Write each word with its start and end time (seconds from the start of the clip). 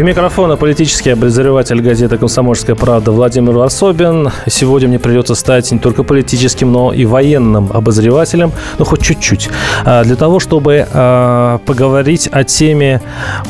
И 0.00 0.02
микрофона 0.02 0.56
политический 0.56 1.10
обозреватель 1.10 1.82
газеты 1.82 2.16
«Комсомольская 2.16 2.74
правда» 2.74 3.12
Владимир 3.12 3.52
Варсобин. 3.52 4.30
Сегодня 4.46 4.88
мне 4.88 4.98
придется 4.98 5.34
стать 5.34 5.70
не 5.72 5.78
только 5.78 6.04
политическим, 6.04 6.72
но 6.72 6.90
и 6.90 7.04
военным 7.04 7.68
обозревателем, 7.70 8.50
ну 8.78 8.86
хоть 8.86 9.02
чуть-чуть, 9.02 9.50
а, 9.84 10.02
для 10.02 10.16
того, 10.16 10.40
чтобы 10.40 10.88
а, 10.90 11.58
поговорить 11.66 12.30
о 12.32 12.44
теме, 12.44 13.02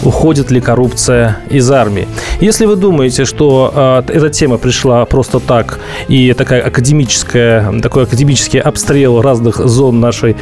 уходит 0.02 0.50
ли 0.50 0.60
коррупция 0.60 1.36
из 1.50 1.70
армии. 1.70 2.08
Если 2.40 2.66
вы 2.66 2.74
думаете, 2.74 3.26
что 3.26 3.72
а, 3.72 4.04
эта 4.08 4.28
тема 4.28 4.58
пришла 4.58 5.04
просто 5.04 5.38
так, 5.38 5.78
и 6.08 6.32
такая 6.32 6.62
академическая, 6.62 7.80
такой 7.80 8.02
академический 8.02 8.58
обстрел 8.58 9.22
разных 9.22 9.58
зон 9.58 10.00
нашей 10.00 10.34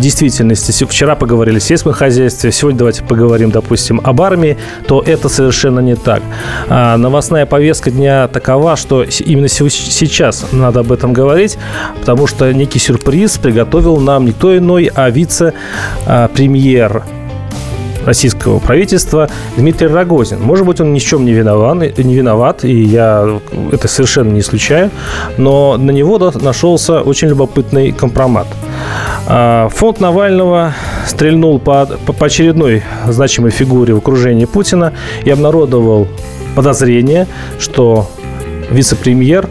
действительности, 0.00 0.84
вчера 0.84 1.14
поговорили 1.14 1.58
о 1.58 1.60
сельском 1.60 1.92
хозяйстве, 1.92 2.50
сегодня 2.50 2.78
давайте 2.78 3.04
поговорим, 3.04 3.52
допустим, 3.52 4.00
об 4.02 4.22
армии, 4.22 4.56
то 4.88 5.00
это 5.06 5.28
совершенно 5.28 5.51
не 5.80 5.96
так. 5.96 6.22
А, 6.68 6.96
новостная 6.96 7.46
повестка 7.46 7.90
дня 7.90 8.28
такова, 8.28 8.76
что 8.76 9.02
именно 9.02 9.48
сейчас 9.48 10.46
надо 10.52 10.80
об 10.80 10.92
этом 10.92 11.12
говорить, 11.12 11.58
потому 12.00 12.26
что 12.26 12.52
некий 12.52 12.78
сюрприз 12.78 13.38
приготовил 13.38 13.98
нам 13.98 14.24
никто 14.26 14.56
иной, 14.56 14.90
а 14.94 15.10
вице-премьер 15.10 17.04
российского 18.04 18.58
правительства 18.58 19.28
Дмитрий 19.56 19.88
Рогозин. 19.88 20.40
Может 20.40 20.66
быть, 20.66 20.80
он 20.80 20.92
ни 20.92 20.98
в 20.98 21.02
чем 21.02 21.24
не 21.24 21.32
виноват, 21.32 21.98
не 21.98 22.14
виноват, 22.14 22.64
и 22.64 22.82
я 22.82 23.40
это 23.70 23.88
совершенно 23.88 24.30
не 24.30 24.40
исключаю, 24.40 24.90
но 25.38 25.76
на 25.76 25.90
него 25.90 26.18
нашелся 26.18 27.00
очень 27.00 27.28
любопытный 27.28 27.92
компромат. 27.92 28.46
А, 29.26 29.68
фонд 29.68 30.00
Навального 30.00 30.74
стрельнул 31.06 31.58
по, 31.58 31.86
по 31.86 32.26
очередной 32.26 32.82
значимой 33.08 33.50
фигуре 33.50 33.94
в 33.94 33.98
окружении 33.98 34.44
Путина 34.44 34.92
и 35.24 35.30
обнародовал 35.30 36.08
подозрение, 36.54 37.26
что 37.58 38.10
вице-премьер 38.70 39.48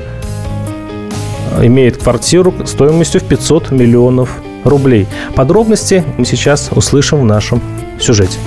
имеет 1.62 1.98
квартиру 1.98 2.54
стоимостью 2.66 3.22
в 3.22 3.26
500 3.26 3.72
миллионов 3.72 4.42
рублей. 4.64 5.08
Подробности 5.36 6.04
мы 6.18 6.26
сейчас 6.26 6.70
услышим 6.72 7.22
в 7.22 7.26
нашем 7.26 7.62
сюжете. 8.00 8.38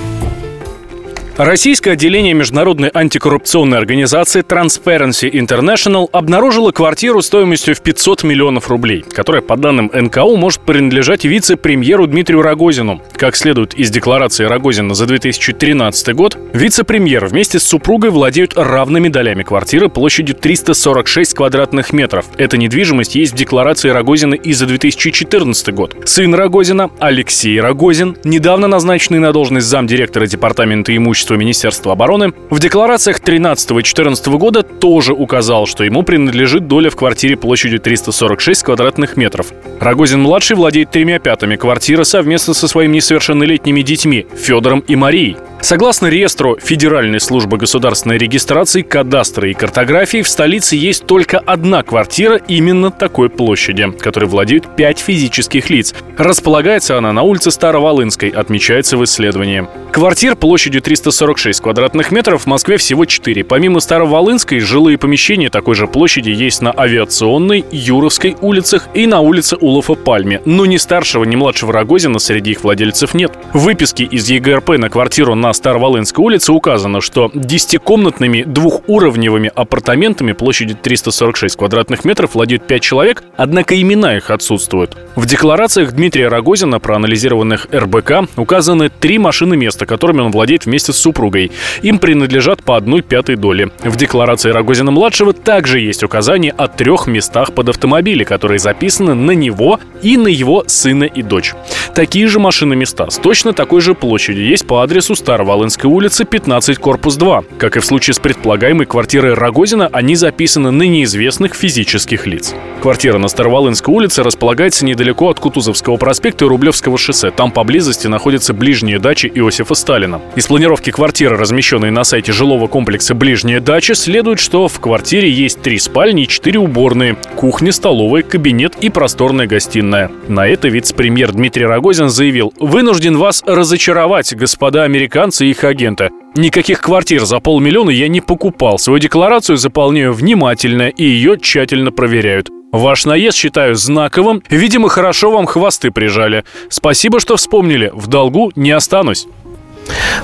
Российское 1.37 1.91
отделение 1.91 2.33
международной 2.33 2.89
антикоррупционной 2.93 3.77
организации 3.77 4.41
Transparency 4.41 5.29
International 5.29 6.07
обнаружило 6.13 6.71
квартиру 6.71 7.21
стоимостью 7.21 7.75
в 7.75 7.81
500 7.81 8.23
миллионов 8.23 8.69
рублей, 8.69 9.03
которая, 9.11 9.41
по 9.41 9.57
данным 9.57 9.91
НКУ, 9.93 10.37
может 10.37 10.61
принадлежать 10.61 11.25
вице-премьеру 11.25 12.07
Дмитрию 12.07 12.41
Рогозину. 12.41 13.01
Как 13.17 13.35
следует 13.35 13.73
из 13.73 13.89
декларации 13.89 14.45
Рогозина 14.45 14.93
за 14.93 15.07
2013 15.07 16.15
год, 16.15 16.37
вице-премьер 16.53 17.25
вместе 17.25 17.59
с 17.59 17.63
супругой 17.63 18.11
владеют 18.11 18.53
равными 18.55 19.09
долями 19.09 19.43
квартиры 19.43 19.89
площадью 19.89 20.35
346 20.35 21.33
квадратных 21.33 21.91
метров. 21.91 22.27
Эта 22.37 22.57
недвижимость 22.57 23.15
есть 23.15 23.33
в 23.33 23.35
декларации 23.35 23.89
Рогозина 23.89 24.35
и 24.35 24.53
за 24.53 24.67
2014 24.67 25.73
год. 25.73 25.97
Сын 26.05 26.33
Рогозина, 26.33 26.91
Алексей 26.99 27.59
Рогозин, 27.59 28.15
недавно 28.23 28.69
назначенный 28.69 29.19
на 29.19 29.33
должность 29.33 29.67
замдиректора 29.67 30.27
департамента 30.27 30.95
имущества 30.95 31.24
имущества 31.25 31.35
Министерства 31.35 31.93
обороны, 31.93 32.33
в 32.49 32.59
декларациях 32.59 33.19
13 33.19 33.71
и 33.71 33.83
14 33.83 34.27
года 34.27 34.63
тоже 34.63 35.13
указал, 35.13 35.65
что 35.65 35.83
ему 35.83 36.03
принадлежит 36.03 36.67
доля 36.67 36.89
в 36.89 36.95
квартире 36.95 37.35
площадью 37.35 37.79
346 37.79 38.63
квадратных 38.63 39.17
метров. 39.17 39.47
Рогозин-младший 39.79 40.55
владеет 40.55 40.91
тремя 40.91 41.19
пятыми 41.19 41.55
квартиры 41.55 42.05
совместно 42.05 42.53
со 42.53 42.67
своими 42.67 42.97
несовершеннолетними 42.97 43.81
детьми 43.81 44.27
Федором 44.35 44.79
и 44.87 44.95
Марией. 44.95 45.37
Согласно 45.61 46.07
реестру 46.07 46.57
Федеральной 46.61 47.19
службы 47.19 47.57
государственной 47.57 48.17
регистрации, 48.17 48.83
кадастра 48.83 49.49
и 49.49 49.53
картографии, 49.53 50.21
в 50.21 50.29
столице 50.29 50.75
есть 50.75 51.05
только 51.05 51.39
одна 51.39 51.81
квартира 51.81 52.35
именно 52.35 52.91
такой 52.91 53.29
площади, 53.29 53.91
которой 53.91 54.25
владеют 54.25 54.75
пять 54.75 54.99
физических 54.99 55.69
лиц. 55.71 55.95
Располагается 56.17 56.97
она 56.97 57.13
на 57.13 57.23
улице 57.23 57.49
Староволынской, 57.49 58.29
отмечается 58.29 58.95
в 58.97 59.03
исследовании. 59.03 59.67
Квартир 59.91 60.35
площадью 60.35 60.81
346 60.81 61.61
квадратных 61.61 62.11
метров 62.11 62.43
в 62.43 62.45
Москве 62.47 62.77
всего 62.77 63.05
4. 63.05 63.43
Помимо 63.45 63.79
Староволынской, 63.79 64.59
жилые 64.59 64.97
помещения 64.97 65.49
такой 65.49 65.73
же 65.75 65.87
площади 65.87 66.29
есть 66.29 66.61
на 66.61 66.73
Авиационной, 66.77 67.65
Юровской 67.71 68.35
улицах 68.41 68.89
и 68.93 69.07
на 69.07 69.21
улице 69.21 69.55
Улова-Пальме. 69.55 70.41
Но 70.45 70.65
ни 70.65 70.77
старшего, 70.77 71.23
ни 71.23 71.35
младшего 71.35 71.73
Рогозина 71.73 72.19
среди 72.19 72.51
их 72.51 72.63
владельцев 72.63 73.13
нет. 73.13 73.31
Выписки 73.53 74.03
из 74.03 74.29
ЕГРП 74.29 74.77
на 74.77 74.89
квартиру 74.89 75.33
на 75.33 75.54
Староволынской 75.55 76.23
улице 76.23 76.51
указано, 76.51 77.01
что 77.01 77.31
десятикомнатными 77.33 78.43
двухуровневыми 78.43 79.51
апартаментами 79.53 80.33
площадью 80.33 80.77
346 80.81 81.55
квадратных 81.55 82.05
метров 82.05 82.35
владеют 82.35 82.67
5 82.67 82.81
человек, 82.81 83.23
однако 83.37 83.79
имена 83.79 84.17
их 84.17 84.29
отсутствуют. 84.31 84.95
В 85.15 85.25
декларациях 85.25 85.93
Дмитрия 85.93 86.27
Рогозина, 86.27 86.79
проанализированных 86.79 87.67
РБК, 87.73 88.29
указаны 88.37 88.89
три 88.89 89.17
машины 89.17 89.55
места, 89.55 89.85
которыми 89.85 90.21
он 90.21 90.31
владеет 90.31 90.65
вместе 90.65 90.91
с 90.91 90.97
супругой. 90.97 91.51
Им 91.81 91.99
принадлежат 91.99 92.61
по 92.63 92.75
одной 92.75 93.01
пятой 93.01 93.37
доли. 93.37 93.71
В 93.83 93.95
декларации 93.95 94.51
Рогозина-младшего 94.51 95.33
также 95.33 95.79
есть 95.79 96.03
указание 96.03 96.51
о 96.51 96.67
трех 96.67 97.07
местах 97.07 97.53
под 97.53 97.69
автомобили, 97.69 98.23
которые 98.23 98.59
записаны 98.59 99.13
на 99.13 99.31
него 99.31 99.79
и 100.01 100.17
на 100.17 100.27
его 100.27 100.63
сына 100.67 101.05
и 101.05 101.21
дочь. 101.21 101.53
Такие 101.93 102.27
же 102.27 102.39
машины 102.39 102.75
места 102.75 103.09
с 103.09 103.17
точно 103.17 103.53
такой 103.53 103.79
же 103.79 103.93
площадью 103.93 104.45
есть 104.45 104.67
по 104.67 104.83
адресу 104.83 105.15
Старого 105.35 105.49
Волынской 105.49 105.91
улицы, 105.91 106.23
15, 106.23 106.77
корпус 106.77 107.17
2. 107.17 107.43
Как 107.57 107.75
и 107.75 107.81
в 107.81 107.85
случае 107.85 108.13
с 108.13 108.19
предполагаемой 108.19 108.85
квартирой 108.85 109.33
Рогозина, 109.33 109.89
они 109.91 110.15
записаны 110.15 110.71
на 110.71 110.83
неизвестных 110.83 111.55
физических 111.55 112.25
лиц. 112.25 112.55
Квартира 112.81 113.17
на 113.17 113.27
Староволынской 113.27 113.93
улице 113.93 114.23
располагается 114.23 114.85
недалеко 114.85 115.29
от 115.29 115.41
Кутузовского 115.41 115.97
проспекта 115.97 116.45
и 116.45 116.47
Рублевского 116.47 116.97
шоссе. 116.97 117.31
Там 117.31 117.51
поблизости 117.51 118.07
находятся 118.07 118.53
ближние 118.53 118.97
дачи 118.97 119.29
Иосифа 119.35 119.75
Сталина. 119.75 120.21
Из 120.37 120.47
планировки 120.47 120.91
квартиры, 120.91 121.35
размещенной 121.35 121.91
на 121.91 122.05
сайте 122.05 122.31
жилого 122.31 122.67
комплекса 122.67 123.13
«Ближняя 123.13 123.59
дача», 123.59 123.93
следует, 123.93 124.39
что 124.39 124.69
в 124.69 124.79
квартире 124.79 125.29
есть 125.29 125.61
три 125.61 125.79
спальни 125.79 126.23
и 126.23 126.27
четыре 126.29 126.59
уборные, 126.59 127.17
кухня, 127.35 127.73
столовая, 127.73 128.23
кабинет 128.23 128.75
и 128.79 128.87
просторная 128.89 129.47
гостиная. 129.47 130.11
На 130.29 130.47
это 130.47 130.69
вице-премьер 130.69 131.33
Дмитрий 131.33 131.65
Рогозин 131.65 132.07
заявил 132.07 132.53
«Вынужден 132.57 133.17
вас 133.17 133.43
разочаровать, 133.45 134.33
господа 134.33 134.83
американцы, 134.83 135.24
американцы 135.25 135.45
и 135.45 135.49
их 135.49 135.63
агента. 135.63 136.09
Никаких 136.35 136.81
квартир 136.81 137.25
за 137.25 137.39
полмиллиона 137.39 137.89
я 137.89 138.07
не 138.07 138.21
покупал. 138.21 138.77
Свою 138.77 138.99
декларацию 138.99 139.57
заполняю 139.57 140.13
внимательно 140.13 140.89
и 140.89 141.03
ее 141.03 141.37
тщательно 141.39 141.91
проверяют. 141.91 142.49
Ваш 142.71 143.05
наезд 143.05 143.37
считаю 143.37 143.75
знаковым. 143.75 144.43
Видимо, 144.49 144.89
хорошо 144.89 145.31
вам 145.31 145.45
хвосты 145.45 145.91
прижали. 145.91 146.43
Спасибо, 146.69 147.19
что 147.19 147.37
вспомнили. 147.37 147.91
В 147.93 148.07
долгу 148.07 148.51
не 148.55 148.71
останусь. 148.71 149.27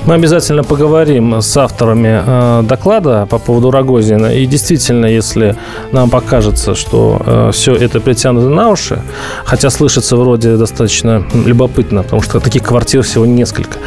Мы 0.05 0.15
обязательно 0.15 0.63
поговорим 0.63 1.41
с 1.41 1.55
авторами 1.57 2.21
э, 2.25 2.63
доклада 2.63 3.27
по 3.29 3.37
поводу 3.37 3.69
Рогозина. 3.71 4.35
И 4.35 4.45
действительно, 4.45 5.05
если 5.05 5.55
нам 5.91 6.09
покажется, 6.09 6.73
что 6.73 7.21
э, 7.25 7.51
все 7.53 7.75
это 7.75 7.99
притянуто 7.99 8.49
на 8.49 8.69
уши, 8.69 9.01
хотя 9.45 9.69
слышится 9.69 10.17
вроде 10.17 10.57
достаточно 10.57 11.23
любопытно, 11.45 12.03
потому 12.03 12.21
что 12.21 12.39
таких 12.39 12.63
квартир 12.63 13.03
всего 13.03 13.25
несколько, 13.25 13.77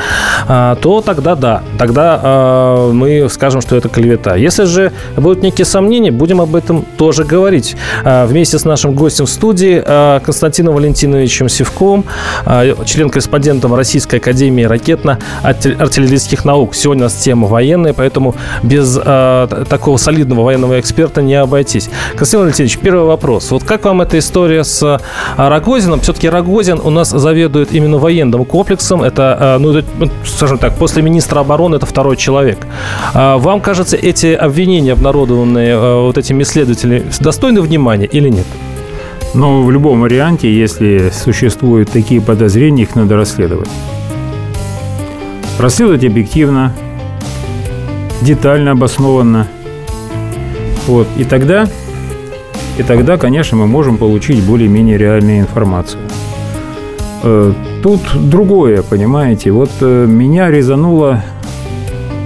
э, 0.48 0.76
то 0.80 1.00
тогда 1.00 1.34
да, 1.34 1.62
тогда 1.78 2.80
мы 2.92 3.28
скажем, 3.28 3.60
что 3.60 3.76
это 3.76 3.88
клевета. 3.88 4.36
Если 4.36 4.64
же 4.64 4.92
будут 5.16 5.42
некие 5.42 5.64
сомнения, 5.64 6.10
будем 6.12 6.40
об 6.40 6.54
этом 6.54 6.84
тоже 6.96 7.24
говорить. 7.24 7.76
Вместе 8.04 8.58
с 8.58 8.64
нашим 8.64 8.94
гостем 8.94 9.26
в 9.26 9.30
студии 9.30 9.82
Константином 10.20 10.74
Валентиновичем 10.74 11.48
Севковым, 11.48 12.04
э, 12.46 12.74
член-корреспондентом 12.84 13.74
Российской 13.74 14.16
Академии 14.16 14.64
ракетно-артиллерийских 14.64 15.63
артиллерийских 15.66 16.44
наук. 16.44 16.74
Сегодня 16.74 17.04
у 17.04 17.06
нас 17.06 17.14
тема 17.14 17.46
военная, 17.46 17.92
поэтому 17.92 18.34
без 18.62 18.98
э, 19.02 19.64
такого 19.68 19.96
солидного 19.96 20.44
военного 20.44 20.80
эксперта 20.80 21.22
не 21.22 21.34
обойтись. 21.34 21.90
Константин 22.16 22.40
Валентинович, 22.40 22.78
первый 22.78 23.04
вопрос. 23.06 23.50
Вот 23.50 23.64
как 23.64 23.84
вам 23.84 24.02
эта 24.02 24.18
история 24.18 24.64
с 24.64 24.82
э, 24.82 24.98
Рогозином? 25.36 26.00
Все-таки 26.00 26.28
Рогозин 26.28 26.80
у 26.82 26.90
нас 26.90 27.10
заведует 27.10 27.72
именно 27.72 27.98
военным 27.98 28.44
комплексом. 28.44 29.02
Это, 29.02 29.38
э, 29.40 29.58
ну, 29.58 29.82
ну, 29.98 30.10
скажем 30.24 30.58
так, 30.58 30.76
после 30.76 31.02
министра 31.02 31.40
обороны 31.40 31.76
это 31.76 31.86
второй 31.86 32.16
человек. 32.16 32.58
Э, 33.14 33.36
вам 33.36 33.60
кажется, 33.60 33.96
эти 33.96 34.28
обвинения, 34.34 34.92
обнародованные 34.92 35.74
э, 35.74 36.00
вот 36.00 36.18
этими 36.18 36.42
исследователями, 36.42 37.04
достойны 37.20 37.60
внимания 37.60 38.06
или 38.06 38.28
нет? 38.28 38.46
Но 39.34 39.62
в 39.62 39.70
любом 39.70 40.00
варианте, 40.00 40.52
если 40.52 41.10
существуют 41.12 41.90
такие 41.90 42.20
подозрения, 42.20 42.84
их 42.84 42.94
надо 42.94 43.16
расследовать. 43.16 43.68
Расследовать 45.58 46.04
объективно, 46.04 46.72
детально, 48.22 48.72
обоснованно. 48.72 49.46
Вот. 50.86 51.06
И 51.16 51.24
тогда, 51.24 51.68
и 52.78 52.82
тогда, 52.82 53.16
конечно, 53.16 53.56
мы 53.56 53.66
можем 53.66 53.96
получить 53.96 54.42
более-менее 54.42 54.98
реальную 54.98 55.40
информацию. 55.40 56.00
Э, 57.22 57.52
тут 57.82 58.00
другое, 58.14 58.82
понимаете. 58.82 59.50
Вот 59.50 59.70
э, 59.80 60.06
меня 60.06 60.50
резанула 60.50 61.24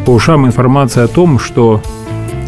по 0.05 0.11
ушам 0.11 0.47
информация 0.47 1.05
о 1.05 1.09
том, 1.09 1.39
что 1.39 1.83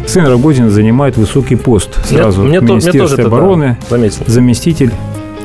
сын 0.05 0.25
Рогозин 0.25 0.69
занимает 0.69 1.15
высокий 1.15 1.55
пост 1.55 2.05
сразу 2.05 2.41
мне, 2.43 2.59
в 2.59 2.63
мне 2.63 2.71
Министерстве 2.73 3.23
тоже 3.23 3.27
обороны, 3.27 3.77
да, 3.81 3.97
заметил. 3.97 4.23
заместитель 4.25 4.91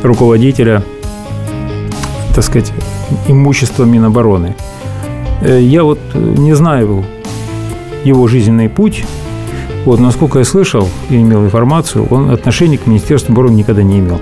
руководителя, 0.03 0.83
так 2.35 2.43
сказать, 2.43 2.73
имущества 3.29 3.85
Минобороны. 3.85 4.57
Э, 5.41 5.61
я 5.61 5.85
вот 5.85 5.99
не 6.15 6.55
знаю 6.55 7.05
его 8.05 8.27
жизненный 8.29 8.69
путь. 8.69 9.05
Вот, 9.85 10.01
насколько 10.01 10.39
я 10.39 10.45
слышал 10.45 10.89
и 11.11 11.17
имел 11.17 11.45
информацию, 11.45 12.07
он 12.11 12.31
отношения 12.31 12.79
к 12.79 12.87
Министерству 12.87 13.33
обороны 13.33 13.55
никогда 13.55 13.83
не 13.83 14.01
имел. 14.01 14.21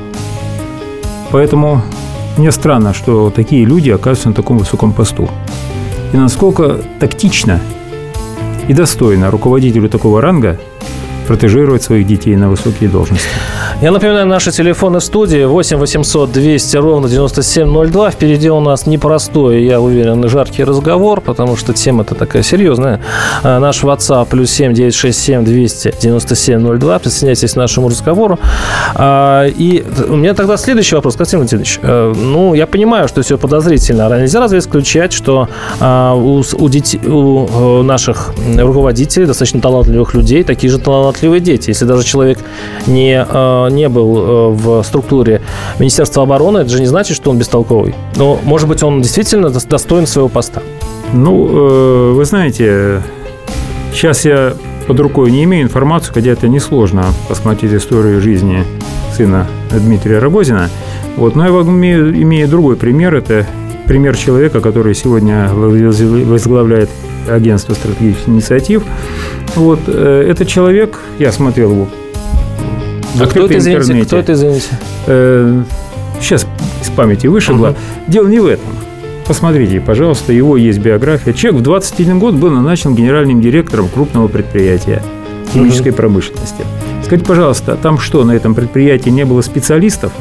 Поэтому 1.31 1.82
мне 2.37 2.50
странно, 2.52 2.93
что 2.93 3.31
такие 3.31 3.64
люди 3.64 3.90
оказываются 3.90 4.28
на 4.28 4.34
таком 4.34 4.58
высоком 4.58 4.93
посту. 4.93 5.28
И 6.12 6.16
насколько 6.16 6.81
тактично 6.99 7.60
и 8.69 8.75
достойно 8.75 9.31
руководителю 9.31 9.88
такого 9.88 10.20
ранга 10.20 10.58
протежировать 11.24 11.82
своих 11.82 12.06
детей 12.06 12.36
на 12.36 12.48
высокие 12.48 12.88
должности. 12.88 13.28
Я 13.80 13.90
напоминаю, 13.90 14.26
наши 14.26 14.52
телефоны 14.52 15.00
студии 15.00 15.44
8 15.44 15.76
800 15.76 16.32
200 16.32 16.76
ровно 16.76 17.08
9702. 17.08 18.10
Впереди 18.10 18.50
у 18.50 18.60
нас 18.60 18.86
непростой, 18.86 19.64
я 19.64 19.80
уверен, 19.80 20.26
жаркий 20.28 20.64
разговор, 20.64 21.20
потому 21.20 21.56
что 21.56 21.72
тема-то 21.72 22.14
такая 22.14 22.42
серьезная. 22.42 23.00
А, 23.42 23.58
наш 23.58 23.82
WhatsApp 23.82 24.26
плюс 24.30 24.50
7 24.50 24.74
967 24.74 25.44
200 25.44 25.94
9702. 26.00 26.98
Присоединяйтесь 26.98 27.52
к 27.52 27.56
нашему 27.56 27.88
разговору. 27.88 28.38
А, 28.94 29.46
и 29.46 29.84
у 30.08 30.16
меня 30.16 30.34
тогда 30.34 30.56
следующий 30.56 30.94
вопрос, 30.94 31.16
Константин 31.16 31.40
Валентинович. 31.40 31.80
Э, 31.82 32.12
ну, 32.16 32.54
я 32.54 32.66
понимаю, 32.66 33.08
что 33.08 33.22
все 33.22 33.38
подозрительно. 33.38 34.06
А 34.06 34.20
нельзя 34.20 34.40
разве 34.40 34.58
исключать, 34.58 35.12
что 35.12 35.48
у, 35.80 36.42
у, 36.52 36.68
детей, 36.68 37.00
у 37.06 37.82
наших 37.82 38.32
руководителей, 38.56 39.26
достаточно 39.26 39.60
талантливых 39.60 40.14
людей, 40.14 40.44
такие 40.44 40.70
же 40.70 40.78
талантливые 40.78 41.13
дети. 41.20 41.70
Если 41.70 41.84
даже 41.84 42.05
человек 42.05 42.38
не 42.87 43.25
не 43.70 43.88
был 43.88 44.16
э, 44.16 44.49
в 44.50 44.82
структуре 44.82 45.40
Министерства 45.78 46.22
обороны, 46.22 46.58
это 46.58 46.70
же 46.70 46.81
не 46.81 46.87
значит, 46.87 47.16
что 47.16 47.31
он 47.31 47.38
бестолковый. 47.38 47.94
Но, 48.16 48.38
может 48.44 48.69
быть, 48.69 48.82
он 48.82 49.02
действительно 49.02 49.50
достоин 49.50 50.06
своего 50.06 50.28
поста. 50.28 50.62
Ну, 51.12 51.49
э, 51.49 52.12
вы 52.12 52.25
знаете, 52.25 53.02
сейчас 53.93 54.25
я 54.25 54.55
под 54.87 55.00
рукой 55.00 55.31
не 55.31 55.44
имею 55.44 55.64
информацию, 55.64 56.12
хотя 56.14 56.31
это 56.31 56.49
несложно 56.49 57.05
посмотреть 57.28 57.72
историю 57.72 58.20
жизни 58.20 58.64
сына 59.17 59.46
Дмитрия 59.70 60.19
Рогозина. 60.19 60.69
Вот, 61.17 61.37
но 61.37 61.44
я 61.44 61.50
имею, 61.50 62.20
имею 62.22 62.49
другой 62.49 62.76
пример. 62.76 63.14
Это 63.14 63.46
пример 63.87 64.17
человека, 64.17 64.60
который 64.60 64.94
сегодня 64.94 65.49
возглавляет 65.52 66.90
агентство 67.31 67.75
стратегических 67.75 68.28
инициатив. 68.28 68.82
Вот, 69.56 69.80
э, 69.86 70.26
этот 70.28 70.48
человек, 70.48 70.98
я 71.18 71.32
смотрел 71.32 71.70
его 71.70 71.88
а 73.20 73.26
кто 73.26 73.46
это, 73.46 73.58
извините, 73.58 74.06
кто 74.06 74.16
это, 74.16 74.32
извините? 74.32 74.66
Э, 75.06 75.62
сейчас 76.20 76.46
из 76.82 76.88
памяти 76.90 77.26
вышибло. 77.26 77.68
Угу. 77.68 77.76
Дело 78.08 78.26
не 78.26 78.40
в 78.40 78.46
этом. 78.46 78.66
Посмотрите, 79.26 79.80
пожалуйста, 79.80 80.32
его 80.32 80.56
есть 80.56 80.80
биография. 80.80 81.32
Человек 81.32 81.60
в 81.60 81.64
21 81.64 82.18
год 82.18 82.34
был 82.34 82.50
назначен 82.50 82.94
генеральным 82.94 83.40
директором 83.40 83.88
крупного 83.88 84.28
предприятия 84.28 85.02
химической 85.52 85.90
угу. 85.90 85.96
промышленности. 85.96 86.64
Скажите, 87.04 87.26
пожалуйста, 87.26 87.74
а 87.74 87.76
там 87.76 87.98
что, 87.98 88.24
на 88.24 88.32
этом 88.32 88.54
предприятии 88.54 89.10
не 89.10 89.24
было 89.24 89.40
специалистов, 89.42 90.12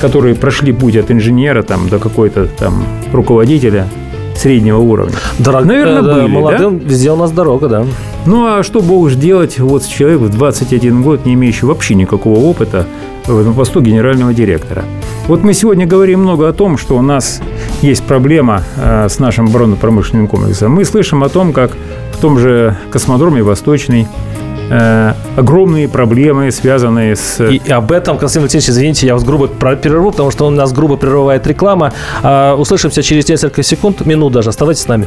которые 0.00 0.34
прошли 0.34 0.72
путь 0.72 0.96
от 0.96 1.10
инженера 1.10 1.62
там, 1.62 1.88
до 1.88 1.98
какой-то 1.98 2.46
там 2.46 2.84
руководителя 3.12 3.88
среднего 4.36 4.78
уровня. 4.78 5.16
Дорог... 5.38 5.64
Наверное, 5.64 6.02
да, 6.02 6.14
были, 6.14 6.26
молодым 6.26 6.78
да? 6.78 6.84
везде 6.88 7.10
у 7.10 7.16
нас 7.16 7.30
дорога, 7.30 7.68
да. 7.68 7.86
Ну, 8.26 8.46
а 8.46 8.62
что 8.62 8.80
бог 8.80 9.12
делать 9.14 9.58
вот 9.58 9.86
человек 9.86 10.20
в 10.20 10.28
21 10.28 11.02
год, 11.02 11.26
не 11.26 11.34
имеющий 11.34 11.66
вообще 11.66 11.94
никакого 11.94 12.38
опыта 12.38 12.86
на 13.26 13.52
посту 13.52 13.80
генерального 13.80 14.32
директора? 14.32 14.84
Вот 15.28 15.42
мы 15.42 15.54
сегодня 15.54 15.86
говорим 15.86 16.20
много 16.20 16.48
о 16.48 16.52
том, 16.52 16.76
что 16.78 16.96
у 16.96 17.02
нас 17.02 17.40
есть 17.82 18.04
проблема 18.04 18.62
э, 18.76 19.08
с 19.08 19.18
нашим 19.18 19.46
оборонно-промышленным 19.46 20.28
комплексом. 20.28 20.72
Мы 20.72 20.84
слышим 20.84 21.22
о 21.22 21.28
том, 21.28 21.52
как 21.52 21.72
в 22.12 22.20
том 22.20 22.38
же 22.38 22.76
космодроме 22.90 23.42
Восточный 23.42 24.06
Э, 24.70 25.12
огромные 25.36 25.88
проблемы, 25.88 26.50
связанные 26.50 27.16
с... 27.16 27.40
И, 27.40 27.56
и 27.56 27.70
об 27.70 27.92
этом, 27.92 28.16
Константин 28.18 28.42
Валентинович, 28.42 28.70
извините, 28.70 29.06
я 29.06 29.14
вас 29.14 29.24
грубо 29.24 29.48
перерву, 29.48 30.10
потому 30.10 30.30
что 30.30 30.46
у 30.46 30.50
нас 30.50 30.72
грубо 30.72 30.96
прерывает 30.96 31.46
реклама. 31.46 31.92
А, 32.22 32.54
услышимся 32.54 33.02
через 33.02 33.28
несколько 33.28 33.62
секунд, 33.62 34.06
минут 34.06 34.32
даже. 34.32 34.50
Оставайтесь 34.50 34.82
с 34.82 34.88
нами. 34.88 35.06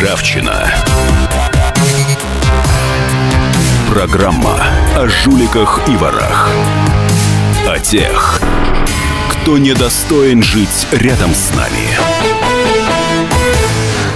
Ржавчина. 0.00 0.66
Программа 3.92 4.58
о 4.96 5.06
жуликах 5.06 5.80
и 5.88 5.96
ворах. 5.96 6.48
О 7.68 7.78
тех, 7.78 8.40
кто 9.30 9.58
недостоин 9.58 10.42
жить 10.42 10.86
рядом 10.92 11.34
с 11.34 11.54
нами. 11.54 12.40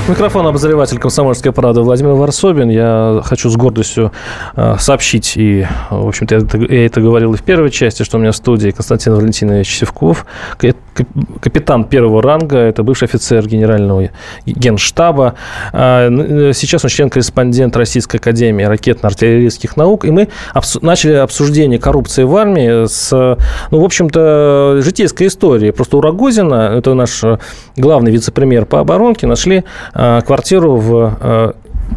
Микрофон 0.08 0.46
обозреватель 0.46 0.98
«Комсомольской 0.98 1.52
правды» 1.52 1.82
Владимир 1.82 2.12
Варсобин. 2.12 2.70
Я 2.70 3.20
хочу 3.24 3.50
с 3.50 3.56
гордостью 3.56 4.12
э, 4.56 4.76
сообщить, 4.78 5.36
и, 5.36 5.66
в 5.90 6.08
общем-то, 6.08 6.34
я 6.34 6.40
это, 6.42 6.58
я 6.58 6.86
это 6.86 7.00
говорил 7.02 7.34
и 7.34 7.36
в 7.36 7.42
первой 7.42 7.70
части, 7.70 8.04
что 8.04 8.16
у 8.16 8.20
меня 8.20 8.32
в 8.32 8.36
студии 8.36 8.70
Константин 8.70 9.14
Валентинович 9.14 9.78
Севков, 9.78 10.24
капитан 11.40 11.84
первого 11.84 12.22
ранга, 12.22 12.58
это 12.58 12.82
бывший 12.82 13.04
офицер 13.04 13.46
генерального 13.46 14.10
генштаба. 14.46 15.34
Э, 15.72 16.52
сейчас 16.54 16.84
он 16.84 16.90
член-корреспондент 16.90 17.76
Российской 17.76 18.16
академии 18.16 18.64
ракетно-артиллерийских 18.64 19.76
наук, 19.76 20.04
и 20.04 20.10
мы 20.10 20.28
начали 20.82 21.14
обсуждение 21.14 21.78
коррупции 21.78 22.24
в 22.24 22.36
армии 22.36 22.86
с, 22.86 23.10
ну, 23.70 23.80
в 23.80 23.84
общем-то, 23.84 24.80
житейской 24.82 25.26
истории. 25.26 25.70
Просто 25.70 25.96
у 25.96 26.00
Рогозина, 26.00 26.74
это 26.76 26.94
наш 26.94 27.22
главный 27.76 28.10
вице-премьер 28.10 28.66
по 28.66 28.80
оборонке, 28.80 29.26
нашли 29.26 29.64
Э, 29.94 30.20
квартиру 30.26 30.76
в 30.76 31.18
э, 31.20 31.52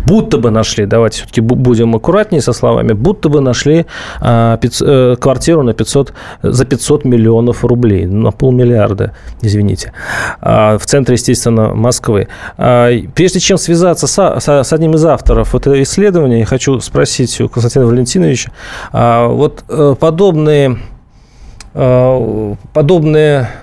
будто 0.06 0.38
бы 0.38 0.52
нашли, 0.52 0.86
давайте 0.86 1.18
все-таки 1.18 1.42
будем 1.42 1.96
аккуратнее 1.96 2.42
со 2.42 2.54
словами, 2.54 2.94
будто 2.94 3.30
бы 3.30 3.42
нашли 3.42 3.86
э, 4.22 5.16
квартиру 5.20 5.64
на 5.64 5.74
500, 5.74 6.14
за 6.44 6.66
500 6.66 7.06
миллионов 7.06 7.66
рублей, 7.66 8.06
на 8.06 8.32
полмиллиарда, 8.32 9.14
извините, 9.42 9.94
в 10.42 10.82
центре, 10.86 11.14
естественно, 11.14 11.74
Москвы. 11.74 12.28
Прежде 12.58 13.40
чем 13.40 13.58
связаться 13.58 14.08
с, 14.08 14.40
с 14.40 14.74
одним 14.74 14.96
из 14.96 15.06
авторов 15.06 15.56
этого 15.56 15.82
исследования, 15.84 16.40
я 16.40 16.46
хочу 16.46 16.80
спросить 16.80 17.40
у 17.42 17.50
Константина 17.50 17.86
Валентиновича, 17.86 18.52
вот 18.92 19.64
подобные 20.00 20.18
Э, 20.18 20.18
подобные 20.18 20.78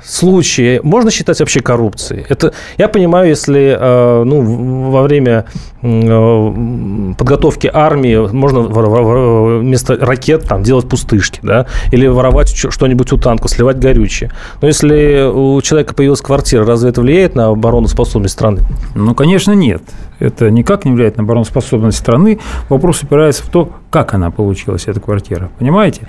случаи 0.04 0.80
можно 0.84 1.10
считать 1.10 1.40
вообще 1.40 1.60
коррупцией? 1.60 2.24
Это, 2.28 2.52
я 2.78 2.88
понимаю, 2.88 3.28
если 3.28 3.76
э, 3.76 4.22
ну, 4.24 4.90
во 4.90 5.02
время 5.02 5.46
э, 5.82 7.14
подготовки 7.18 7.68
армии 7.72 8.16
можно 8.32 8.60
вместо 8.60 9.96
ракет 9.96 10.44
там, 10.44 10.62
делать 10.62 10.88
пустышки, 10.88 11.40
да, 11.42 11.66
или 11.90 12.06
воровать 12.06 12.54
что-нибудь 12.54 13.12
у 13.12 13.18
танка, 13.18 13.48
сливать 13.48 13.80
горючее. 13.80 14.30
Но 14.60 14.68
если 14.68 15.28
у 15.28 15.60
человека 15.60 15.94
появилась 15.94 16.20
квартира, 16.20 16.64
разве 16.64 16.90
это 16.90 17.00
влияет 17.00 17.34
на 17.34 17.48
обороноспособность 17.48 18.34
страны? 18.34 18.60
Ну, 18.94 19.16
конечно, 19.16 19.52
нет. 19.52 19.82
Это 20.20 20.50
никак 20.50 20.84
не 20.84 20.92
влияет 20.92 21.16
на 21.16 21.24
обороноспособность 21.24 21.98
страны. 21.98 22.38
Вопрос 22.68 23.02
упирается 23.02 23.42
в 23.42 23.48
то, 23.48 23.70
как 23.90 24.14
она 24.14 24.30
получилась, 24.30 24.86
эта 24.86 25.00
квартира. 25.00 25.50
Понимаете? 25.58 26.08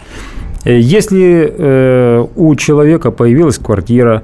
Если 0.65 1.53
э, 1.55 2.25
у 2.35 2.55
человека 2.55 3.11
появилась 3.11 3.59
квартира 3.59 4.23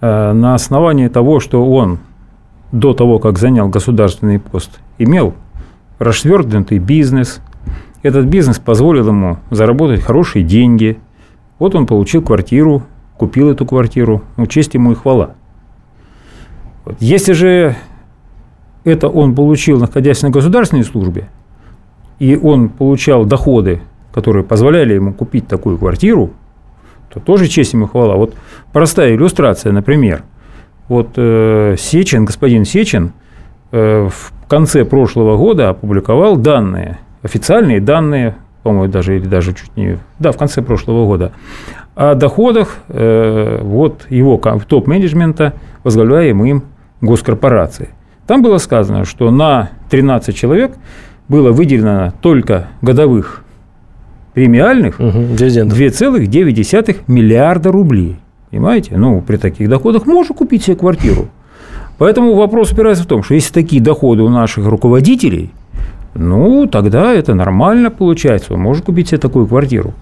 э, 0.00 0.32
на 0.32 0.54
основании 0.56 1.06
того, 1.06 1.38
что 1.38 1.64
он 1.64 2.00
до 2.72 2.94
того, 2.94 3.20
как 3.20 3.38
занял 3.38 3.68
государственный 3.68 4.40
пост, 4.40 4.80
имел 4.98 5.34
расшвертнутый 6.00 6.78
бизнес. 6.78 7.40
Этот 8.02 8.26
бизнес 8.26 8.58
позволил 8.58 9.06
ему 9.06 9.38
заработать 9.50 10.02
хорошие 10.02 10.44
деньги. 10.44 10.98
Вот 11.60 11.76
он 11.76 11.86
получил 11.86 12.22
квартиру, 12.22 12.82
купил 13.16 13.48
эту 13.48 13.64
квартиру. 13.64 14.22
Ну, 14.36 14.46
честь 14.46 14.74
ему 14.74 14.92
и 14.92 14.94
хвала. 14.96 15.34
Если 16.98 17.32
же 17.32 17.76
это 18.82 19.08
он 19.08 19.34
получил, 19.34 19.78
находясь 19.78 20.22
на 20.22 20.30
государственной 20.30 20.84
службе, 20.84 21.28
и 22.18 22.36
он 22.36 22.68
получал 22.68 23.24
доходы, 23.24 23.80
которые 24.12 24.44
позволяли 24.44 24.94
ему 24.94 25.12
купить 25.12 25.46
такую 25.46 25.78
квартиру, 25.78 26.30
то 27.12 27.20
тоже 27.20 27.46
честь 27.46 27.72
ему 27.72 27.86
хвала. 27.86 28.16
Вот 28.16 28.34
простая 28.72 29.14
иллюстрация, 29.14 29.72
например. 29.72 30.22
Вот 30.88 31.10
э, 31.16 31.76
Сечин, 31.78 32.24
господин 32.24 32.64
Сечин 32.64 33.12
э, 33.72 34.08
в 34.08 34.32
конце 34.48 34.84
прошлого 34.84 35.36
года 35.36 35.70
опубликовал 35.70 36.36
данные, 36.36 36.98
официальные 37.22 37.80
данные, 37.80 38.36
по-моему, 38.62 38.90
даже 38.90 39.16
или 39.16 39.26
даже 39.26 39.54
чуть 39.54 39.76
не, 39.76 39.98
да, 40.18 40.32
в 40.32 40.36
конце 40.36 40.62
прошлого 40.62 41.06
года, 41.06 41.32
о 41.94 42.14
доходах 42.14 42.78
э, 42.88 43.60
вот 43.62 44.06
его 44.08 44.38
топ-менеджмента, 44.38 45.54
возглавляемым 45.84 46.46
им 46.46 46.62
госкорпорации. 47.00 47.90
Там 48.26 48.42
было 48.42 48.58
сказано, 48.58 49.04
что 49.04 49.30
на 49.30 49.70
13 49.90 50.36
человек 50.36 50.72
было 51.28 51.50
выделено 51.50 52.12
только 52.20 52.68
годовых 52.82 53.42
премиальных 54.38 55.00
угу, 55.00 55.34
2,9 55.34 56.96
миллиарда 57.08 57.72
рублей. 57.72 58.16
Понимаете? 58.50 58.96
Ну, 58.96 59.20
при 59.20 59.36
таких 59.36 59.68
доходах 59.68 60.06
можно 60.06 60.32
купить 60.32 60.62
себе 60.62 60.76
квартиру. 60.76 61.26
Поэтому 61.98 62.36
вопрос 62.36 62.70
упирается 62.70 63.02
в 63.02 63.08
том, 63.08 63.24
что 63.24 63.34
если 63.34 63.52
такие 63.52 63.82
доходы 63.82 64.22
у 64.22 64.28
наших 64.28 64.64
руководителей, 64.66 65.50
ну, 66.14 66.66
тогда 66.66 67.12
это 67.12 67.34
нормально 67.34 67.90
получается. 67.90 68.54
Он 68.54 68.60
может 68.60 68.84
купить 68.84 69.08
себе 69.08 69.18
такую 69.18 69.48
квартиру. 69.48 69.92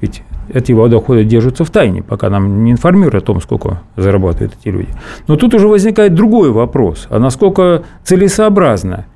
Ведь 0.00 0.24
эти 0.52 0.72
его 0.72 0.88
доходы 0.88 1.22
держатся 1.22 1.64
в 1.64 1.70
тайне, 1.70 2.02
пока 2.02 2.30
нам 2.30 2.64
не 2.64 2.72
информируют 2.72 3.14
о 3.14 3.20
том, 3.20 3.40
сколько 3.40 3.80
зарабатывают 3.96 4.54
эти 4.60 4.70
люди. 4.70 4.88
Но 5.28 5.36
тут 5.36 5.54
уже 5.54 5.68
возникает 5.68 6.14
другой 6.14 6.50
вопрос. 6.50 7.06
А 7.10 7.20
насколько 7.20 7.84
целесообразно, 8.02 9.06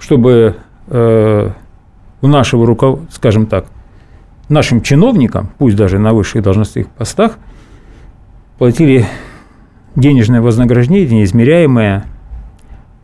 чтобы 0.00 0.56
э, 0.88 1.50
у 2.20 2.26
нашего 2.26 2.66
руководства, 2.66 3.14
скажем 3.14 3.46
так, 3.46 3.66
нашим 4.48 4.82
чиновникам, 4.82 5.50
пусть 5.58 5.76
даже 5.76 5.98
на 5.98 6.12
высших 6.12 6.42
должностных 6.42 6.88
постах, 6.88 7.38
платили 8.58 9.06
денежное 9.96 10.40
вознаграждение, 10.40 11.24
измеряемое 11.24 12.06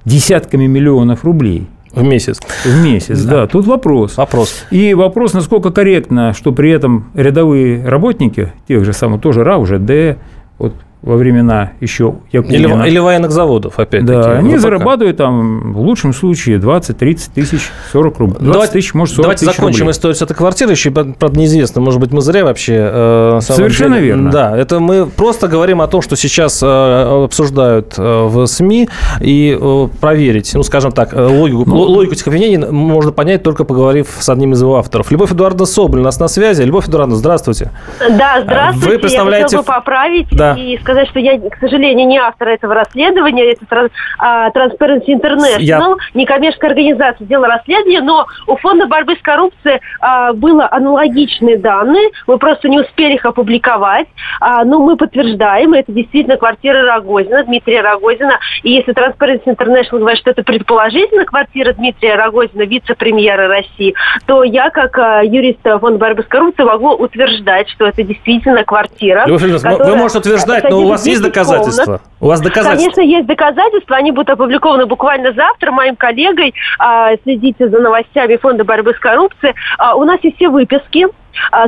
десятками 0.04 0.66
миллионов 0.66 1.24
рублей– 1.24 1.68
в 1.92 2.04
месяц. 2.04 2.40
В 2.64 2.84
месяц, 2.84 3.20
да. 3.22 3.30
да. 3.32 3.46
Тут 3.46 3.66
вопрос. 3.66 4.16
Вопрос. 4.16 4.64
И 4.70 4.94
вопрос, 4.94 5.32
насколько 5.32 5.70
корректно, 5.70 6.32
что 6.32 6.52
при 6.52 6.70
этом 6.70 7.10
рядовые 7.14 7.84
работники, 7.84 8.52
тех 8.68 8.84
же 8.84 8.92
самых, 8.92 9.20
тоже 9.20 9.42
РА, 9.42 9.58
уже 9.58 9.78
Д, 9.78 10.18
вот 10.58 10.74
во 11.02 11.16
времена 11.16 11.72
еще 11.80 12.16
Якунина. 12.30 12.82
Или, 12.82 12.90
или 12.90 12.98
военных 12.98 13.30
заводов, 13.30 13.78
опять-таки. 13.78 14.12
Да, 14.12 14.32
они 14.32 14.50
ВПК. 14.50 14.60
зарабатывают 14.60 15.16
там 15.16 15.72
в 15.72 15.80
лучшем 15.80 16.12
случае 16.12 16.58
20-30 16.58 17.30
тысяч, 17.34 17.70
40 17.92 18.18
рублей. 18.18 18.36
20 18.40 18.52
давайте, 18.52 18.72
тысяч, 18.74 18.94
может, 18.94 19.14
40 19.14 19.24
Давайте 19.24 19.44
закончим 19.46 19.80
рублей. 19.80 19.92
историю 19.92 20.14
с 20.14 20.22
этой 20.22 20.34
квартиры. 20.34 20.72
Еще, 20.72 20.90
правда, 20.90 21.38
неизвестно, 21.38 21.80
может 21.80 22.00
быть, 22.00 22.12
мы 22.12 22.20
зря 22.20 22.44
вообще... 22.44 22.76
Э, 22.78 23.38
Совершенно 23.40 23.96
деле. 23.96 24.08
верно. 24.08 24.30
Да, 24.30 24.56
это 24.56 24.78
мы 24.78 25.06
просто 25.06 25.48
говорим 25.48 25.80
о 25.80 25.86
том, 25.86 26.02
что 26.02 26.16
сейчас 26.16 26.62
э, 26.62 27.24
обсуждают 27.24 27.94
э, 27.96 28.02
в 28.26 28.46
СМИ, 28.46 28.88
и 29.20 29.58
э, 29.58 29.88
проверить, 30.00 30.52
ну, 30.54 30.62
скажем 30.62 30.92
так, 30.92 31.14
э, 31.14 31.24
логику, 31.24 31.64
ну, 31.66 31.76
логику 31.76 32.12
этих 32.12 32.26
обвинений 32.26 32.58
можно 32.58 33.12
понять, 33.12 33.42
только 33.42 33.64
поговорив 33.64 34.08
с 34.18 34.28
одним 34.28 34.52
из 34.52 34.60
его 34.60 34.76
авторов. 34.76 35.10
Любовь 35.10 35.32
Эдуардовна 35.32 35.66
Соболь 35.66 36.00
у 36.00 36.02
нас 36.02 36.20
на 36.20 36.28
связи. 36.28 36.62
Любовь 36.62 36.88
Эдуардовна, 36.88 37.16
здравствуйте. 37.16 37.70
Да, 37.98 38.42
здравствуйте. 38.42 38.88
Вы 38.88 38.98
представляете... 38.98 39.40
Я 39.40 39.44
хотела 39.44 39.62
бы 39.62 39.66
поправить 39.66 40.28
да. 40.30 40.54
и 40.54 40.76
сказать, 40.78 40.89
что 41.06 41.20
я, 41.20 41.38
к 41.38 41.56
сожалению, 41.58 42.06
не 42.06 42.18
автор 42.18 42.48
этого 42.48 42.74
расследования, 42.74 43.52
это 43.52 43.88
а, 44.18 44.50
Transparency 44.50 45.08
International, 45.08 45.58
Я... 45.60 45.80
некоммерческая 46.14 46.70
организация 46.70 47.24
сделала 47.24 47.48
расследование, 47.48 48.00
но 48.00 48.26
у 48.46 48.56
Фонда 48.56 48.86
борьбы 48.86 49.16
с 49.16 49.22
коррупцией 49.22 49.80
а, 50.00 50.32
было 50.32 50.68
аналогичные 50.70 51.58
данные, 51.58 52.10
мы 52.26 52.38
просто 52.38 52.68
не 52.68 52.80
успели 52.80 53.14
их 53.14 53.24
опубликовать, 53.24 54.08
а, 54.40 54.64
но 54.64 54.80
мы 54.80 54.96
подтверждаем, 54.96 55.74
это 55.74 55.92
действительно 55.92 56.36
квартира 56.36 56.82
Рогозина, 56.82 57.44
Дмитрия 57.44 57.80
Рогозина, 57.80 58.38
и 58.62 58.72
если 58.72 58.94
Transparency 58.94 59.44
International 59.46 59.98
говорит, 59.98 60.20
что 60.20 60.30
это 60.30 60.42
предположительно 60.42 61.24
квартира 61.24 61.72
Дмитрия 61.72 62.14
Рогозина, 62.16 62.62
вице-премьера 62.62 63.48
России, 63.48 63.94
то 64.26 64.42
я, 64.42 64.70
как 64.70 64.98
а, 64.98 65.22
юрист 65.22 65.60
Фонда 65.62 65.98
борьбы 65.98 66.22
с 66.22 66.26
коррупцией, 66.26 66.66
могу 66.66 66.90
утверждать, 66.90 67.68
что 67.70 67.86
это 67.86 68.02
действительно 68.02 68.64
квартира. 68.64 69.24
Любовь 69.26 69.42
вы 69.42 69.96
можете 69.96 70.18
утверждать, 70.18 70.64
но 70.70 70.79
у 70.84 70.88
вас 70.88 71.06
есть 71.06 71.22
доказательства? 71.22 72.00
У 72.20 72.26
вас 72.26 72.40
доказательства? 72.40 72.92
Конечно, 72.92 73.00
есть 73.00 73.26
доказательства. 73.26 73.96
Они 73.96 74.12
будут 74.12 74.30
опубликованы 74.30 74.86
буквально 74.86 75.32
завтра 75.32 75.72
моим 75.72 75.96
коллегой. 75.96 76.54
А, 76.78 77.16
следите 77.22 77.68
за 77.68 77.78
новостями 77.78 78.36
Фонда 78.36 78.64
борьбы 78.64 78.94
с 78.94 78.98
коррупцией. 78.98 79.54
А, 79.78 79.96
у 79.96 80.04
нас 80.04 80.20
есть 80.22 80.36
все 80.36 80.48
выписки 80.48 81.06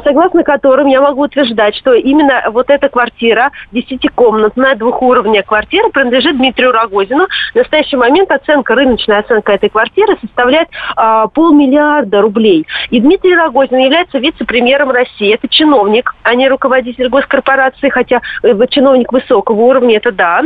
согласно 0.04 0.42
которым 0.42 0.86
я 0.86 1.00
могу 1.00 1.22
утверждать, 1.22 1.76
что 1.76 1.92
именно 1.94 2.42
вот 2.50 2.70
эта 2.70 2.88
квартира, 2.88 3.50
десятикомнатная, 3.72 4.74
двухуровневая 4.76 5.42
квартира, 5.42 5.88
принадлежит 5.90 6.36
Дмитрию 6.36 6.72
Рогозину. 6.72 7.26
В 7.52 7.56
настоящий 7.56 7.96
момент 7.96 8.30
оценка, 8.30 8.74
рыночная 8.74 9.20
оценка 9.20 9.52
этой 9.52 9.68
квартиры 9.68 10.16
составляет 10.20 10.68
а, 10.96 11.26
полмиллиарда 11.28 12.20
рублей. 12.20 12.66
И 12.90 13.00
Дмитрий 13.00 13.34
Рогозин 13.34 13.78
является 13.78 14.18
вице-премьером 14.18 14.90
России. 14.90 15.34
Это 15.34 15.48
чиновник, 15.48 16.14
а 16.22 16.34
не 16.34 16.48
руководитель 16.48 17.08
госкорпорации, 17.08 17.88
хотя 17.88 18.20
э, 18.42 18.54
чиновник 18.70 19.12
высокого 19.12 19.60
уровня, 19.62 19.96
это 19.96 20.12
да. 20.12 20.42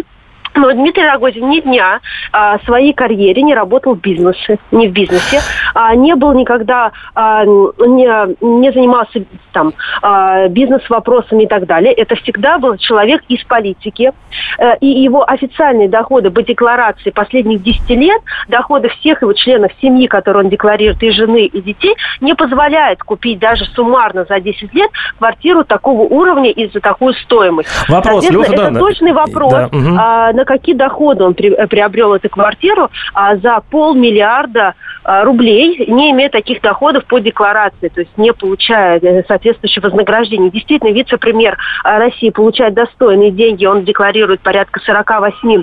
Но 0.57 0.73
Дмитрий 0.73 1.05
Рогозин 1.05 1.49
ни 1.49 1.61
дня 1.61 2.01
а, 2.33 2.59
своей 2.61 2.93
карьере 2.93 3.43
не 3.43 3.55
работал 3.55 3.95
в 3.95 4.01
бизнесе, 4.01 4.59
не 4.71 4.89
в 4.89 4.93
бизнесе, 4.93 5.41
а, 5.75 5.95
не 5.95 6.15
был 6.15 6.33
никогда, 6.33 6.93
а, 7.15 7.45
не, 7.45 8.35
не 8.41 8.73
занимался 8.73 9.25
там 9.53 9.75
а, 10.03 10.49
бизнес-вопросами 10.49 11.45
и 11.45 11.47
так 11.47 11.67
далее. 11.67 11.93
Это 11.93 12.15
всегда 12.17 12.59
был 12.59 12.77
человек 12.77 13.23
из 13.29 13.43
политики. 13.45 14.13
А, 14.59 14.75
и 14.75 14.87
его 14.87 15.29
официальные 15.29 15.89
доходы 15.89 16.31
по 16.31 16.43
декларации 16.43 17.11
последних 17.11 17.63
10 17.63 17.91
лет, 17.91 18.21
доходы 18.49 18.89
всех 18.89 19.23
его 19.23 19.33
членов 19.33 19.73
семьи, 19.81 20.07
которые 20.07 20.45
он 20.45 20.51
декларирует, 20.51 21.03
и 21.03 21.11
жены, 21.11 21.47
и 21.47 21.61
детей, 21.61 21.95
не 22.21 22.35
позволяют 22.35 23.03
купить 23.03 23.39
даже 23.39 23.65
суммарно 23.75 24.25
за 24.29 24.41
10 24.41 24.73
лет 24.75 24.91
квартиру 25.19 25.65
такого 25.65 26.03
уровня 26.03 26.51
и 26.51 26.71
за 26.71 26.81
такую 26.81 27.15
стоимость. 27.15 27.69
Вопрос, 27.89 28.25
Это 28.31 28.79
точный 28.79 29.13
вопрос, 29.13 29.53
да, 29.53 29.67
угу. 29.67 29.97
а, 29.99 30.33
на 30.33 30.45
какие 30.47 30.75
доходы 30.75 31.25
он 31.25 31.35
при, 31.35 31.53
э, 31.53 31.67
приобрел 31.67 32.15
эту 32.15 32.31
квартиру 32.31 32.91
а, 33.13 33.37
за 33.37 33.61
полмиллиарда 33.71 34.75
а, 35.05 35.25
рублей, 35.25 35.87
не 35.89 36.11
имея 36.13 36.31
таких 36.31 36.61
доходов 36.63 37.05
по 37.05 37.19
декларации, 37.19 37.89
то 37.89 38.01
есть 38.01 38.17
не 38.17 38.33
получая 38.33 38.99
э, 38.99 39.23
соответствующего 39.29 39.85
вознаграждения. 39.85 40.51
Действительно, 40.51 40.93
вице-премьер 40.93 41.59
а, 41.85 41.99
России 41.99 42.31
получает 42.31 42.75
достойные 42.75 43.31
деньги, 43.31 43.67
он 43.67 43.85
декларирует 43.85 44.41
порядка 44.41 44.81
48 44.81 45.63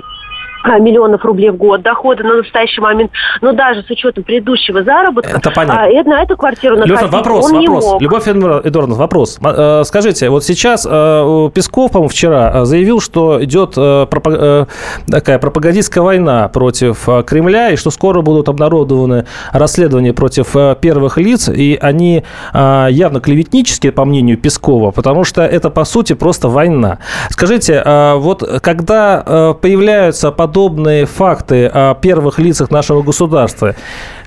миллионов 0.78 1.24
рублей 1.24 1.50
в 1.50 1.56
год 1.56 1.82
дохода 1.82 2.22
на 2.24 2.36
настоящий 2.38 2.80
момент, 2.80 3.10
но 3.40 3.52
даже 3.52 3.82
с 3.82 3.90
учетом 3.90 4.24
предыдущего 4.24 4.82
заработка, 4.82 5.36
это 5.36 5.50
понятно. 5.50 5.84
А, 5.84 6.04
на 6.04 6.22
эту 6.22 6.36
квартиру 6.36 6.76
накопить 6.76 7.10
вопрос, 7.10 7.44
он 7.46 7.52
вопрос. 7.52 7.60
не 7.60 7.68
мог. 7.68 8.02
Любовь 8.02 8.28
Эдуардовна, 8.28 8.94
вопрос. 8.94 9.38
Э, 9.42 9.82
скажите, 9.84 10.30
вот 10.30 10.44
сейчас 10.44 10.86
э, 10.88 11.50
Песков, 11.54 11.92
по-моему, 11.92 12.08
вчера 12.08 12.52
э, 12.54 12.64
заявил, 12.64 13.00
что 13.00 13.42
идет 13.44 13.74
такая 13.74 15.38
пропагандистская 15.38 16.02
война 16.02 16.48
против 16.48 17.08
Кремля, 17.26 17.70
и 17.70 17.76
что 17.76 17.90
скоро 17.90 18.22
будут 18.22 18.48
обнародованы 18.48 19.26
расследования 19.52 20.12
против 20.12 20.54
первых 20.80 21.18
лиц, 21.18 21.48
и 21.48 21.78
они 21.80 22.24
явно 22.52 23.20
клеветнические, 23.20 23.92
по 23.92 24.04
мнению 24.04 24.38
Пескова, 24.38 24.90
потому 24.90 25.24
что 25.24 25.42
это, 25.42 25.70
по 25.70 25.84
сути, 25.84 26.14
просто 26.14 26.48
война. 26.48 26.98
Скажите, 27.30 27.82
вот 28.16 28.42
когда 28.62 29.54
появляются 29.60 30.30
под 30.30 30.53
подобные 30.54 31.04
факты 31.04 31.66
о 31.66 31.94
первых 31.94 32.38
лицах 32.38 32.70
нашего 32.70 33.02
государства, 33.02 33.74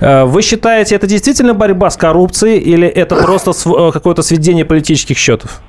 э, 0.02 0.26
вы 0.26 0.42
считаете, 0.42 0.96
это 0.96 1.08
действительно 1.08 1.54
борьба 1.54 1.90
с 1.90 1.96
коррупцией 1.96 2.60
или 2.60 2.86
это 2.86 3.16
просто 3.16 3.52
э, 3.52 3.92
какое-то 3.94 4.24
сведение 4.24 4.66
политических 4.66 5.18
счетов? 5.18 5.62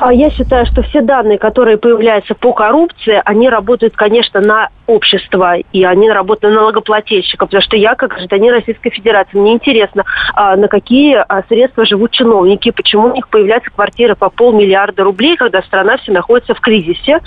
А 0.00 0.12
я 0.12 0.30
считаю, 0.30 0.66
что 0.66 0.82
все 0.82 1.02
данные, 1.02 1.38
которые 1.38 1.76
появляются 1.76 2.34
по 2.34 2.52
коррупции, 2.52 3.20
они 3.24 3.48
работают, 3.48 3.94
конечно, 3.94 4.40
на 4.40 4.68
общество, 4.86 5.56
и 5.56 5.84
они 5.84 6.10
работают 6.10 6.54
на 6.54 6.60
налогоплательщика, 6.60 7.46
потому 7.46 7.62
что 7.62 7.76
я, 7.76 7.94
как 7.94 8.10
гражданин 8.10 8.52
Российской 8.52 8.90
Федерации, 8.90 9.36
мне 9.36 9.54
интересно, 9.54 10.04
а, 10.34 10.56
на 10.56 10.68
какие 10.68 11.16
а, 11.16 11.42
средства 11.48 11.84
живут 11.84 12.12
чиновники, 12.12 12.70
почему 12.70 13.08
у 13.08 13.14
них 13.14 13.28
появляются 13.28 13.70
квартиры 13.70 14.14
по 14.14 14.30
полмиллиарда 14.30 15.02
рублей, 15.02 15.36
когда 15.36 15.62
страна 15.62 15.96
все 15.98 16.12
находится 16.12 16.54
в 16.54 16.60
кризисе, 16.60 17.20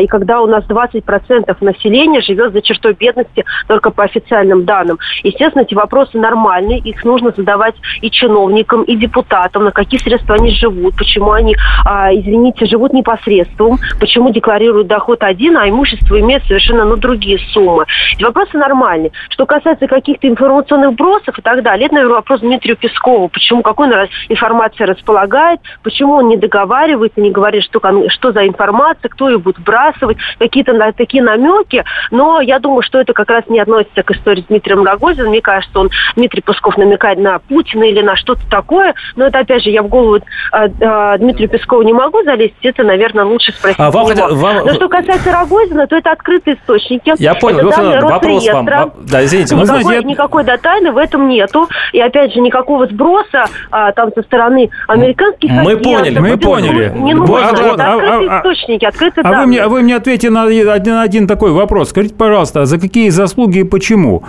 и 0.00 0.06
когда 0.06 0.40
у 0.40 0.46
нас 0.46 0.64
20% 0.64 1.56
населения 1.60 2.20
живет 2.22 2.52
за 2.52 2.62
чертой 2.62 2.94
бедности 2.94 3.44
только 3.66 3.90
по 3.90 4.04
официальным 4.04 4.64
данным. 4.64 4.98
Естественно, 5.22 5.62
эти 5.62 5.74
вопросы 5.74 6.18
нормальные, 6.18 6.78
их 6.78 7.04
нужно 7.04 7.32
задавать 7.36 7.74
и 8.00 8.10
чиновникам, 8.10 8.82
и 8.82 8.96
депутатам, 8.96 9.64
на 9.64 9.72
какие 9.72 10.00
средства 10.00 10.36
они 10.36 10.52
живут, 10.52 10.96
почему 10.96 11.32
они 11.32 11.56
а, 11.84 12.12
извините, 12.12 12.66
живут 12.66 12.92
непосредством, 12.92 13.78
почему 14.00 14.30
декларируют 14.30 14.86
доход 14.86 15.22
один, 15.22 15.56
а 15.56 15.68
имущество 15.68 16.18
имеет 16.20 16.44
совершенно 16.44 16.84
ну, 16.84 16.96
другие 16.96 17.38
суммы. 17.52 17.84
Эти 18.14 18.24
вопросы 18.24 18.56
нормальные. 18.56 19.12
Что 19.30 19.46
касается 19.46 19.86
каких-то 19.86 20.28
информационных 20.28 20.94
бросов 20.94 21.38
и 21.38 21.42
так 21.42 21.62
далее, 21.62 21.86
это, 21.86 21.94
наверное, 21.94 22.16
вопрос 22.16 22.40
Дмитрию 22.40 22.76
Пескову, 22.76 23.28
почему, 23.28 23.62
какой 23.62 23.88
информация 24.28 24.86
располагает, 24.86 25.60
почему 25.82 26.14
он 26.14 26.28
не 26.28 26.36
договаривается, 26.36 27.20
не 27.20 27.30
говорит, 27.30 27.64
что, 27.64 27.80
что 28.08 28.32
за 28.32 28.46
информация, 28.46 29.08
кто 29.08 29.28
ее 29.28 29.38
будет 29.38 29.60
бросать, 29.60 30.16
какие-то 30.38 30.72
на, 30.72 30.92
такие 30.92 31.22
намеки, 31.22 31.84
но 32.10 32.40
я 32.40 32.58
думаю, 32.58 32.82
что 32.82 32.98
это 32.98 33.12
как 33.12 33.30
раз 33.30 33.44
не 33.48 33.60
относится 33.60 34.02
к 34.02 34.10
истории 34.10 34.42
с 34.42 34.46
Дмитрием 34.46 34.84
Рогозиным. 34.84 35.30
Мне 35.30 35.40
кажется, 35.40 35.78
он, 35.78 35.90
Дмитрий 36.16 36.42
Песков 36.42 36.76
намекает 36.76 37.18
на 37.18 37.38
Путина 37.38 37.84
или 37.84 38.00
на 38.00 38.16
что-то 38.16 38.42
такое, 38.50 38.94
но 39.16 39.26
это, 39.26 39.40
опять 39.40 39.62
же, 39.62 39.70
я 39.70 39.82
в 39.82 39.88
голову 39.88 40.16
э, 40.16 40.20
э, 40.52 41.18
Дмитрию 41.18 41.48
Пескову 41.48 41.73
Пескову 41.74 41.82
не 41.82 41.92
могу 41.92 42.22
залезть, 42.22 42.54
это, 42.62 42.82
наверное, 42.82 43.24
лучше 43.24 43.52
спросить 43.52 43.78
а 43.78 43.90
вам, 43.90 44.06
хотя, 44.06 44.28
вам... 44.28 44.66
Но 44.66 44.74
что 44.74 44.88
касается 44.88 45.32
Рогозина, 45.32 45.86
то 45.86 45.96
это 45.96 46.12
открытые 46.12 46.56
источники. 46.56 47.12
Я 47.18 47.34
понял, 47.34 47.68
это 47.68 47.76
данные 47.76 48.00
вопрос 48.00 48.48
вам. 48.48 48.66
Да, 49.10 49.24
извините, 49.24 49.54
никакой, 49.54 49.82
знаете, 49.82 50.06
никакой 50.06 50.44
датайны 50.44 50.92
в 50.92 50.98
этом 50.98 51.28
нету. 51.28 51.68
И, 51.92 52.00
опять 52.00 52.34
же, 52.34 52.40
никакого 52.40 52.86
сброса 52.86 53.46
а, 53.70 53.92
там 53.92 54.10
со 54.14 54.22
стороны 54.22 54.70
американских 54.88 55.50
Мы 55.50 55.76
поняли, 55.76 56.18
мы 56.18 56.36
поняли. 56.36 56.92
Не 56.94 57.14
нужно, 57.14 57.36
это 57.36 57.84
а, 57.84 57.94
открытые 57.94 58.30
а, 58.30 58.38
источники, 58.38 58.84
открытые 58.84 59.22
а 59.22 59.30
данные. 59.30 59.40
Вы 59.40 59.46
мне, 59.46 59.68
вы 59.68 59.82
мне 59.82 59.96
ответьте 59.96 60.30
на 60.30 60.44
один, 60.44 60.94
на 60.94 61.02
один 61.02 61.26
такой 61.26 61.52
вопрос. 61.52 61.90
Скажите, 61.90 62.14
пожалуйста, 62.14 62.64
за 62.64 62.78
какие 62.78 63.08
заслуги 63.10 63.58
и 63.58 63.64
почему 63.64 64.24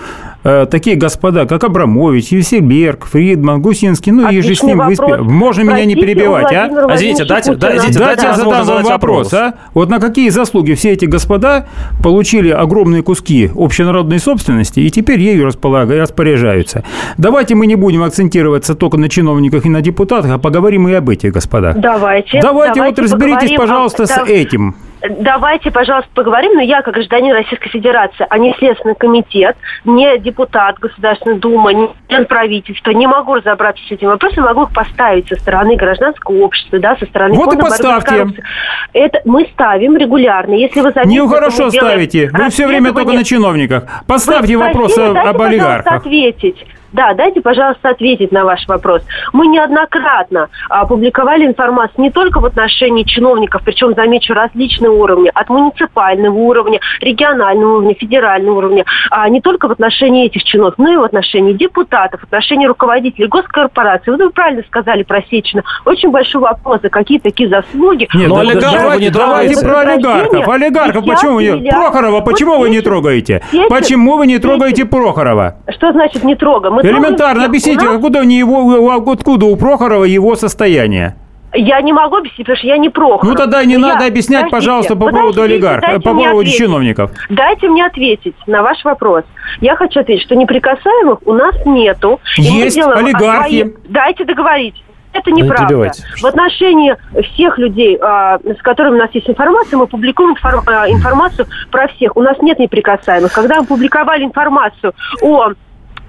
э, 0.45 0.65
такие 0.69 0.95
господа, 0.95 1.45
как 1.45 1.63
Абрамович, 1.63 2.29
Евсельберг, 2.29 3.05
Фридман, 3.05 3.61
Гусинский, 3.61 4.11
ну 4.11 4.29
и 4.29 4.41
же 4.41 4.55
с 4.55 4.63
ним 4.63 4.77
вы... 4.77 4.95
Можно 5.23 5.61
меня 5.61 5.83
не 5.85 5.95
перебивать, 5.95 6.53
а? 6.53 6.67
Извините, 6.95 7.25
дайте, 7.25 7.55
дайте, 7.55 7.81
дайте, 7.81 7.99
дайте 7.99 8.25
я 8.27 8.33
задам 8.33 8.65
вам 8.65 8.83
вопрос. 8.83 9.33
А? 9.33 9.55
Вот 9.73 9.89
на 9.89 9.99
какие 9.99 10.29
заслуги 10.29 10.73
все 10.73 10.93
эти 10.93 11.05
господа 11.05 11.67
получили 12.01 12.49
огромные 12.49 13.03
куски 13.03 13.49
общенародной 13.55 14.19
собственности 14.19 14.79
и 14.79 14.89
теперь 14.89 15.19
ею 15.19 15.45
располагают, 15.45 16.03
распоряжаются? 16.03 16.83
Давайте 17.17 17.55
мы 17.55 17.67
не 17.67 17.75
будем 17.75 18.03
акцентироваться 18.03 18.75
только 18.75 18.97
на 18.97 19.09
чиновниках 19.09 19.65
и 19.65 19.69
на 19.69 19.81
депутатах, 19.81 20.31
а 20.31 20.37
поговорим 20.37 20.87
и 20.87 20.93
об 20.93 21.09
этих 21.09 21.33
господах. 21.33 21.77
Давайте. 21.79 22.39
Давайте, 22.41 22.79
давайте 22.79 22.81
вот 22.81 22.99
разберитесь, 22.99 23.57
пожалуйста, 23.57 24.05
с 24.05 24.17
этим 24.27 24.75
давайте, 25.09 25.71
пожалуйста, 25.71 26.09
поговорим, 26.13 26.53
но 26.53 26.61
я, 26.61 26.81
как 26.81 26.93
гражданин 26.93 27.33
Российской 27.33 27.69
Федерации, 27.69 28.25
а 28.29 28.37
не 28.37 28.53
Следственный 28.57 28.95
комитет, 28.95 29.55
не 29.83 30.17
депутат 30.19 30.79
Государственной 30.79 31.37
Думы, 31.37 31.73
не 31.73 31.89
член 32.07 32.25
правительства, 32.25 32.91
не 32.91 33.07
могу 33.07 33.35
разобраться 33.35 33.83
с 33.87 33.91
этим 33.91 34.07
вопросом, 34.07 34.43
могу 34.43 34.63
их 34.63 34.73
поставить 34.73 35.27
со 35.27 35.35
стороны 35.35 35.75
гражданского 35.75 36.37
общества, 36.43 36.79
да, 36.79 36.95
со 36.97 37.05
стороны 37.05 37.35
вот 37.35 37.53
и 37.53 37.57
поставьте. 37.57 38.27
Это 38.93 39.21
мы 39.25 39.47
ставим 39.53 39.97
регулярно. 39.97 40.53
Если 40.53 40.81
вы 40.81 40.91
заметите, 40.91 41.21
Не 41.21 41.27
хорошо 41.27 41.69
ставите. 41.69 42.29
Вы 42.31 42.49
все 42.49 42.67
время 42.67 42.93
только 42.93 43.13
на 43.13 43.23
чиновниках. 43.23 43.83
Поставьте 44.07 44.57
вопрос 44.57 44.97
об 44.97 45.41
олигархах. 45.41 45.93
ответить. 45.93 46.65
Да, 46.95 47.13
дайте, 47.13 47.41
пожалуйста, 47.41 47.89
ответить 47.89 48.31
на 48.31 48.45
ваш 48.45 48.65
вопрос. 48.69 49.01
Мы 49.33 49.47
неоднократно 49.47 50.47
опубликовали 50.69 51.45
информацию 51.45 52.01
не 52.01 52.09
только 52.09 52.39
в 52.39 52.45
отношении 52.45 53.03
чиновников, 53.03 53.63
причем, 53.65 53.93
замечу, 53.95 54.33
различные 54.33 54.91
уровни, 54.91 55.29
от 55.33 55.49
муниципального 55.49 56.33
уровня, 56.33 56.79
регионального 57.01 57.77
уровня, 57.77 57.95
федерального 57.95 58.57
уровня, 58.59 58.85
а 59.11 59.27
не 59.27 59.41
только 59.41 59.67
в 59.67 59.71
отношении 59.71 60.27
этих 60.27 60.45
чинов, 60.45 60.75
но 60.77 60.93
и 60.93 60.95
в 60.95 61.03
отношении 61.03 61.51
депутатов, 61.51 62.21
в 62.21 62.23
отношении 62.23 62.65
руководителей 62.65 63.27
госкорпораций. 63.27 64.15
Вы 64.15 64.29
правильно 64.29 64.63
сказали 64.65 65.03
про 65.03 65.21
Сечина. 65.23 65.63
Очень 65.83 66.11
большой 66.11 66.39
вопрос, 66.39 66.79
за 66.81 66.89
какие 66.89 67.19
такие 67.19 67.49
заслуги. 67.49 68.07
Нет, 68.13 68.29
ну, 68.29 68.37
олигархов 68.37 68.99
не 69.01 69.09
давайте 69.09 69.61
про 69.61 69.79
олигархов. 69.79 70.47
Олигархов, 70.47 71.05
почему 71.05 71.33
вы... 71.35 71.69
Прохорова, 71.69 72.21
почему 72.21 72.57
вы 72.57 72.69
не 72.69 72.79
трогаете? 72.79 73.41
Почему 73.67 74.15
вы 74.15 74.27
не 74.27 74.39
трогаете 74.39 74.85
Прохорова? 74.85 75.55
Что 75.75 75.91
значит 75.91 76.23
не 76.23 76.35
трогаем? 76.35 76.84
Элементарно 76.89 77.45
объясните, 77.45 77.85
нас... 77.85 77.95
откуда, 77.95 78.25
не 78.25 78.37
его, 78.37 78.91
откуда 78.91 79.45
у 79.45 79.55
Прохорова 79.55 80.03
его 80.03 80.35
состояние? 80.35 81.15
Я 81.57 81.79
не 81.81 81.93
могу 81.93 82.17
объяснить, 82.17 82.45
потому 82.45 82.57
что 82.57 82.67
я 82.67 82.77
не 82.77 82.89
Прохоров. 82.89 83.23
Ну 83.23 83.35
тогда 83.35 83.63
не 83.63 83.77
Но 83.77 83.87
надо 83.87 84.03
я... 84.03 84.09
объяснять, 84.09 84.45
Подождите, 84.45 84.67
пожалуйста, 84.67 84.95
по 84.95 85.09
поводу 85.09 85.41
олигархов, 85.41 86.03
по 86.03 86.11
поводу 86.11 86.39
ответить. 86.39 86.57
чиновников. 86.57 87.11
Дайте 87.29 87.69
мне 87.69 87.85
ответить 87.85 88.35
на 88.45 88.61
ваш 88.61 88.83
вопрос. 88.83 89.23
Я 89.61 89.75
хочу 89.75 90.01
ответить, 90.01 90.25
что 90.25 90.35
неприкасаемых 90.35 91.19
у 91.25 91.33
нас 91.33 91.55
нету. 91.65 92.19
Есть 92.37 92.77
олигархи. 92.77 93.61
Свои... 93.61 93.73
Дайте 93.87 94.25
договорить. 94.25 94.83
Это 95.13 95.31
неправда. 95.31 95.91
В 96.17 96.25
отношении 96.25 96.93
всех 97.31 97.57
людей, 97.57 97.97
а, 98.01 98.37
с 98.37 98.61
которыми 98.61 98.95
у 98.95 98.99
нас 98.99 99.09
есть 99.13 99.29
информация, 99.29 99.77
мы 99.77 99.87
публикуем 99.87 100.35
а, 100.43 100.89
информацию 100.89 101.47
про 101.71 101.87
всех. 101.87 102.17
У 102.17 102.21
нас 102.21 102.37
нет 102.41 102.59
неприкасаемых. 102.59 103.31
Когда 103.31 103.61
мы 103.61 103.65
публиковали 103.65 104.25
информацию 104.25 104.93
о 105.21 105.53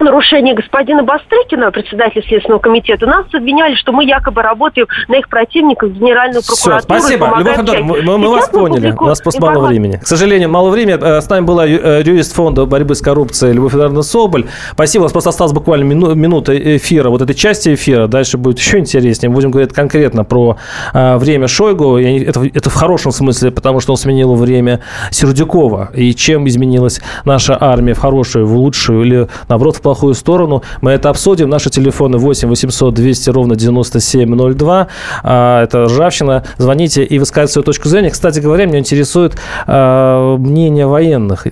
нарушение 0.01 0.55
господина 0.55 1.03
Бастрыкина, 1.03 1.71
председателя 1.71 2.23
Следственного 2.23 2.61
комитета, 2.61 3.07
нас 3.07 3.27
обвиняли, 3.33 3.75
что 3.75 3.93
мы 3.93 4.05
якобы 4.05 4.43
работаем 4.43 4.87
на 5.09 5.17
их 5.17 5.29
противников 5.29 5.93
Генеральную 5.93 6.43
прокуратуру. 6.43 6.79
Все, 6.79 7.07
спасибо. 7.07 7.35
Любовь 7.39 7.59
Антоновна, 7.59 8.03
мы, 8.03 8.19
мы 8.19 8.31
вас 8.31 8.49
поняли. 8.49 8.95
У 8.99 9.05
нас 9.05 9.21
просто 9.21 9.41
мало 9.41 9.67
времени. 9.67 9.97
К 9.97 10.07
сожалению, 10.07 10.51
мало 10.51 10.71
времени. 10.71 10.99
Э, 11.01 11.21
с 11.21 11.29
нами 11.29 11.45
была 11.45 11.67
э, 11.67 12.03
юрист 12.05 12.35
фонда 12.35 12.67
борьбы 12.67 12.95
с 12.95 13.01
коррупцией 13.01 13.53
Любовь 13.53 13.73
Федоровна 13.73 14.03
Соболь. 14.03 14.47
Спасибо. 14.73 15.03
У 15.03 15.05
нас 15.05 15.13
просто 15.13 15.31
осталось 15.31 15.53
буквально 15.53 15.85
мину, 15.85 16.15
минута 16.15 16.57
эфира, 16.77 17.11
вот 17.11 17.23
этой 17.23 17.35
части 17.35 17.75
эфира. 17.75 18.07
Дальше 18.07 18.39
будет 18.39 18.59
еще 18.59 18.79
интереснее. 18.79 19.31
Будем 19.31 19.51
говорить 19.51 19.73
конкретно 19.73 20.25
про 20.25 20.57
э, 20.93 21.17
время 21.17 21.49
Шойгу. 21.49 21.99
Это, 21.99 22.45
это 22.45 22.71
в 22.71 22.75
хорошем 22.75 23.13
смысле, 23.13 23.51
потому 23.51 23.81
что 23.81 23.93
он 23.93 23.97
сменил 23.97 24.35
время 24.35 24.81
Сердюкова. 25.11 25.91
И 25.95 26.15
чем 26.15 26.47
изменилась 26.49 27.01
наша 27.25 27.57
армия 27.61 27.95
в 27.95 27.99
хорошую, 27.99 28.47
в 28.47 28.57
лучшую 28.57 29.05
или, 29.05 29.29
наоборот, 29.49 29.77
в 29.77 29.81
плохую 29.87 30.15
сторону. 30.15 30.65
Мы 30.81 30.91
это 30.91 31.11
обсудим. 31.11 31.49
Наши 31.49 31.71
телефоны 31.71 32.19
8 32.19 32.49
800 32.49 32.93
200 32.93 33.31
ровно 33.31 33.55
9702. 33.55 34.89
А, 35.23 35.63
это 35.63 35.85
ржавчина. 35.85 36.43
Звоните 36.59 37.05
и 37.05 37.21
высказывайте 37.21 37.53
свою 37.53 37.65
точку 37.65 37.89
зрения. 37.89 38.11
Кстати 38.11 38.41
говоря, 38.41 38.67
меня 38.67 38.81
интересует 38.81 39.37
а, 39.69 40.37
мнение 40.39 40.89
военных. 40.89 41.47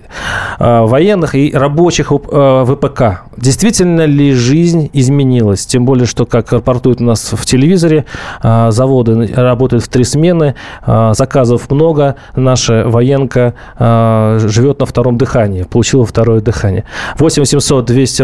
А, 0.58 0.84
военных 0.84 1.36
и 1.36 1.52
рабочих 1.54 2.10
ВПК. 2.10 3.22
Действительно 3.36 4.04
ли 4.04 4.32
жизнь 4.32 4.90
изменилась? 4.92 5.64
Тем 5.64 5.84
более, 5.84 6.06
что, 6.06 6.26
как 6.26 6.50
рапортуют 6.52 7.00
у 7.00 7.04
нас 7.04 7.30
в 7.32 7.46
телевизоре, 7.46 8.04
заводы 8.42 9.32
работают 9.32 9.84
в 9.84 9.88
три 9.88 10.02
смены, 10.02 10.56
заказов 10.84 11.70
много, 11.70 12.16
наша 12.34 12.84
военка 12.86 13.54
живет 13.78 14.80
на 14.80 14.86
втором 14.86 15.18
дыхании, 15.18 15.62
получила 15.62 16.04
второе 16.04 16.40
дыхание. 16.40 16.84
8 17.18 17.42
800 17.42 17.84
200 17.84 18.23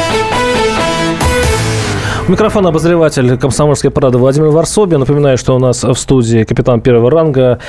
Микрофон 2.31 2.65
обозреватель 2.65 3.37
комсомольской 3.37 3.91
парады 3.91 4.17
Владимир 4.17 4.51
Варсобин. 4.51 5.01
Напоминаю, 5.01 5.37
что 5.37 5.53
у 5.53 5.59
нас 5.59 5.83
в 5.83 5.95
студии 5.95 6.45
капитан 6.45 6.79
первого 6.79 7.11
ранга, 7.11 7.59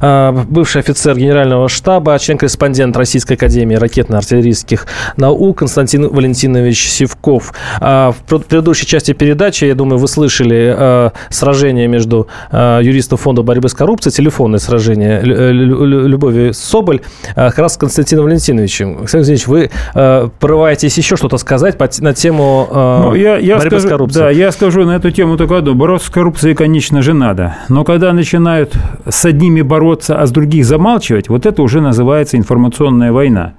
а, 0.00 0.30
бывший 0.30 0.78
офицер 0.78 1.18
генерального 1.18 1.68
штаба, 1.68 2.16
член-корреспондент 2.20 2.96
Российской 2.96 3.32
академии 3.32 3.74
ракетно-артиллерийских 3.74 4.86
наук 5.16 5.58
Константин 5.58 6.08
Валентинович 6.08 6.88
Сивков. 6.88 7.52
А, 7.80 8.12
в 8.12 8.38
предыдущей 8.38 8.86
части 8.86 9.12
передачи, 9.12 9.64
я 9.64 9.74
думаю, 9.74 9.98
вы 9.98 10.06
слышали 10.06 10.72
а, 10.72 11.12
сражение 11.28 11.88
между 11.88 12.28
юристом 12.52 13.18
Фонда 13.18 13.42
борьбы 13.42 13.68
с 13.68 13.74
коррупцией, 13.74 14.14
телефонное 14.14 14.60
сражение 14.60 15.20
Любови 15.22 16.52
Соболь, 16.52 17.00
как 17.34 17.58
раз 17.58 17.74
с 17.74 17.76
Константином 17.76 18.26
Валентиновичем. 18.26 18.98
Константин 18.98 19.36
Валентинович, 19.36 19.72
вы 19.94 20.30
порываетесь 20.38 20.96
еще 20.96 21.16
что-то 21.16 21.38
сказать 21.38 21.76
на 22.00 22.14
тему 22.14 22.68
ну, 22.72 23.14
я, 23.16 23.36
я 23.38 23.56
борьбы 23.56 23.70
скажу, 23.70 23.88
с 23.88 23.90
коррупцией? 23.90 24.11
Коррупции. 24.12 24.38
Да, 24.38 24.44
я 24.44 24.52
скажу 24.52 24.84
на 24.84 24.96
эту 24.96 25.10
тему 25.10 25.36
только 25.36 25.58
одно. 25.58 25.74
Бороться 25.74 26.08
с 26.08 26.10
коррупцией, 26.10 26.54
конечно 26.54 27.02
же, 27.02 27.14
надо. 27.14 27.56
Но 27.68 27.84
когда 27.84 28.12
начинают 28.12 28.76
с 29.08 29.24
одними 29.24 29.62
бороться, 29.62 30.20
а 30.20 30.26
с 30.26 30.30
других 30.30 30.64
замалчивать, 30.64 31.28
вот 31.28 31.46
это 31.46 31.62
уже 31.62 31.80
называется 31.80 32.36
информационная 32.36 33.12
война 33.12 33.54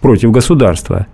против 0.00 0.30
государства. 0.30 1.06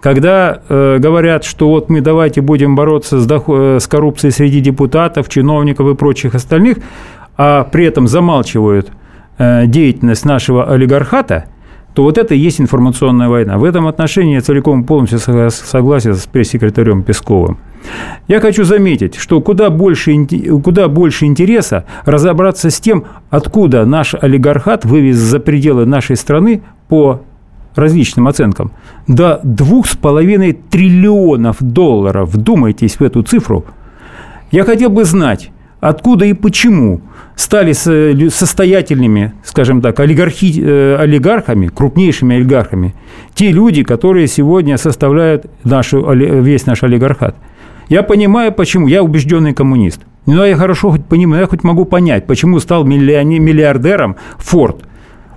Когда 0.00 0.62
э, 0.68 0.98
говорят, 0.98 1.44
что 1.44 1.68
вот 1.68 1.88
мы 1.88 2.00
давайте 2.00 2.40
будем 2.40 2.76
бороться 2.76 3.18
с, 3.18 3.26
доход, 3.26 3.58
э, 3.60 3.80
с 3.80 3.86
коррупцией 3.86 4.30
среди 4.30 4.60
депутатов, 4.60 5.28
чиновников 5.28 5.88
и 5.88 5.94
прочих 5.94 6.34
остальных, 6.34 6.78
а 7.36 7.64
при 7.64 7.86
этом 7.86 8.06
замалчивают 8.06 8.90
э, 9.38 9.66
деятельность 9.66 10.24
нашего 10.24 10.70
олигархата– 10.72 11.46
то 11.98 12.04
вот 12.04 12.16
это 12.16 12.32
и 12.32 12.38
есть 12.38 12.60
информационная 12.60 13.28
война. 13.28 13.58
В 13.58 13.64
этом 13.64 13.88
отношении 13.88 14.34
я 14.34 14.40
целиком 14.40 14.84
полностью 14.84 15.18
согласен 15.18 16.14
с 16.14 16.26
пресс-секретарем 16.26 17.02
Песковым. 17.02 17.58
Я 18.28 18.38
хочу 18.38 18.62
заметить, 18.62 19.16
что 19.16 19.40
куда 19.40 19.68
больше, 19.68 20.14
куда 20.62 20.86
больше 20.86 21.24
интереса 21.24 21.86
разобраться 22.04 22.70
с 22.70 22.78
тем, 22.78 23.06
откуда 23.30 23.84
наш 23.84 24.14
олигархат 24.14 24.84
вывез 24.84 25.16
за 25.16 25.40
пределы 25.40 25.86
нашей 25.86 26.14
страны 26.14 26.62
по 26.86 27.22
различным 27.74 28.28
оценкам 28.28 28.70
до 29.08 29.40
двух 29.42 29.88
с 29.88 29.96
половиной 29.96 30.52
триллионов 30.52 31.56
долларов. 31.58 32.30
Вдумайтесь 32.32 33.00
в 33.00 33.02
эту 33.02 33.24
цифру. 33.24 33.64
Я 34.52 34.62
хотел 34.62 34.90
бы 34.90 35.04
знать, 35.04 35.50
откуда 35.80 36.24
и 36.24 36.32
почему 36.32 37.00
стали 37.36 37.72
состоятельными, 37.72 39.32
скажем 39.44 39.80
так, 39.80 40.00
олигархи, 40.00 40.60
э, 40.60 40.96
олигархами, 40.96 41.68
крупнейшими 41.68 42.36
олигархами, 42.36 42.94
те 43.34 43.52
люди, 43.52 43.84
которые 43.84 44.26
сегодня 44.26 44.76
составляют 44.76 45.46
нашу, 45.64 46.12
весь 46.12 46.66
наш 46.66 46.82
олигархат. 46.82 47.36
Я 47.88 48.02
понимаю, 48.02 48.52
почему. 48.52 48.86
Я 48.86 49.02
убежденный 49.02 49.54
коммунист. 49.54 50.00
Но 50.26 50.44
я 50.44 50.56
хорошо 50.56 50.90
хоть 50.90 51.06
понимаю, 51.06 51.42
я 51.42 51.46
хоть 51.46 51.64
могу 51.64 51.86
понять, 51.86 52.26
почему 52.26 52.60
стал 52.60 52.84
миллиардером 52.84 54.16
Форд. 54.36 54.82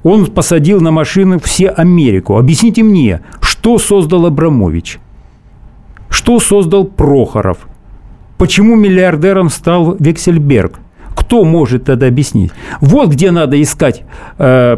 Он 0.03 0.25
посадил 0.25 0.81
на 0.81 0.91
машины 0.91 1.39
все 1.39 1.69
Америку. 1.69 2.37
Объясните 2.37 2.83
мне, 2.83 3.21
что 3.39 3.77
создал 3.77 4.25
Абрамович? 4.25 4.99
Что 6.09 6.39
создал 6.39 6.83
Прохоров? 6.85 7.59
Почему 8.41 8.75
миллиардером 8.75 9.51
стал 9.51 9.95
Вексельберг? 9.99 10.79
Кто 11.15 11.45
может 11.45 11.83
тогда 11.83 12.07
объяснить? 12.07 12.51
Вот 12.79 13.11
где 13.11 13.29
надо 13.29 13.61
искать 13.61 14.01
э, 14.39 14.77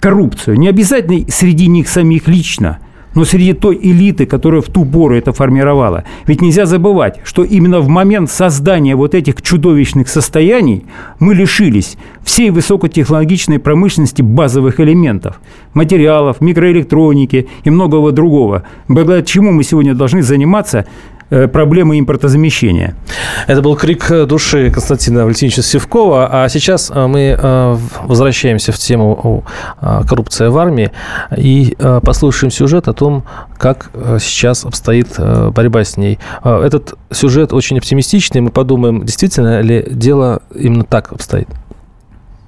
коррупцию. 0.00 0.58
Не 0.58 0.66
обязательно 0.66 1.24
среди 1.30 1.68
них 1.68 1.88
самих 1.88 2.26
лично, 2.26 2.80
но 3.14 3.24
среди 3.24 3.52
той 3.52 3.78
элиты, 3.80 4.26
которая 4.26 4.62
в 4.62 4.66
ту 4.66 4.84
пору 4.84 5.14
это 5.14 5.32
формировала. 5.32 6.02
Ведь 6.26 6.42
нельзя 6.42 6.66
забывать, 6.66 7.20
что 7.22 7.44
именно 7.44 7.78
в 7.78 7.86
момент 7.86 8.32
создания 8.32 8.96
вот 8.96 9.14
этих 9.14 9.42
чудовищных 9.42 10.08
состояний 10.08 10.84
мы 11.20 11.36
лишились 11.36 11.96
всей 12.24 12.50
высокотехнологичной 12.50 13.60
промышленности 13.60 14.22
базовых 14.22 14.80
элементов, 14.80 15.40
материалов, 15.72 16.40
микроэлектроники 16.40 17.46
и 17.62 17.70
многого 17.70 18.10
другого, 18.10 18.64
благодаря 18.88 19.22
чему 19.22 19.52
мы 19.52 19.62
сегодня 19.62 19.94
должны 19.94 20.22
заниматься 20.22 20.84
проблемы 21.28 21.98
импортозамещения. 21.98 22.96
Это 23.46 23.62
был 23.62 23.76
крик 23.76 24.26
души 24.26 24.70
Константина 24.70 25.24
Валентиновича 25.24 25.62
Севкова. 25.62 26.28
А 26.30 26.48
сейчас 26.48 26.90
э, 26.94 27.06
мы 27.06 27.36
э, 27.38 27.76
возвращаемся 28.04 28.72
в 28.72 28.78
тему 28.78 29.44
коррупции 30.08 30.48
в 30.48 30.58
армии 30.58 30.90
и 31.36 31.76
послушаем 32.02 32.50
сюжет 32.50 32.88
о 32.88 32.92
том, 32.92 33.24
как 33.56 33.90
сейчас 34.20 34.64
обстоит 34.64 35.18
борьба 35.18 35.84
с 35.84 35.96
ней. 35.96 36.18
Этот 36.42 36.94
сюжет 37.10 37.52
очень 37.52 37.78
оптимистичный. 37.78 38.40
Мы 38.40 38.50
подумаем, 38.50 39.04
действительно 39.04 39.60
ли 39.60 39.86
дело 39.90 40.42
именно 40.54 40.84
так 40.84 41.12
обстоит. 41.12 41.48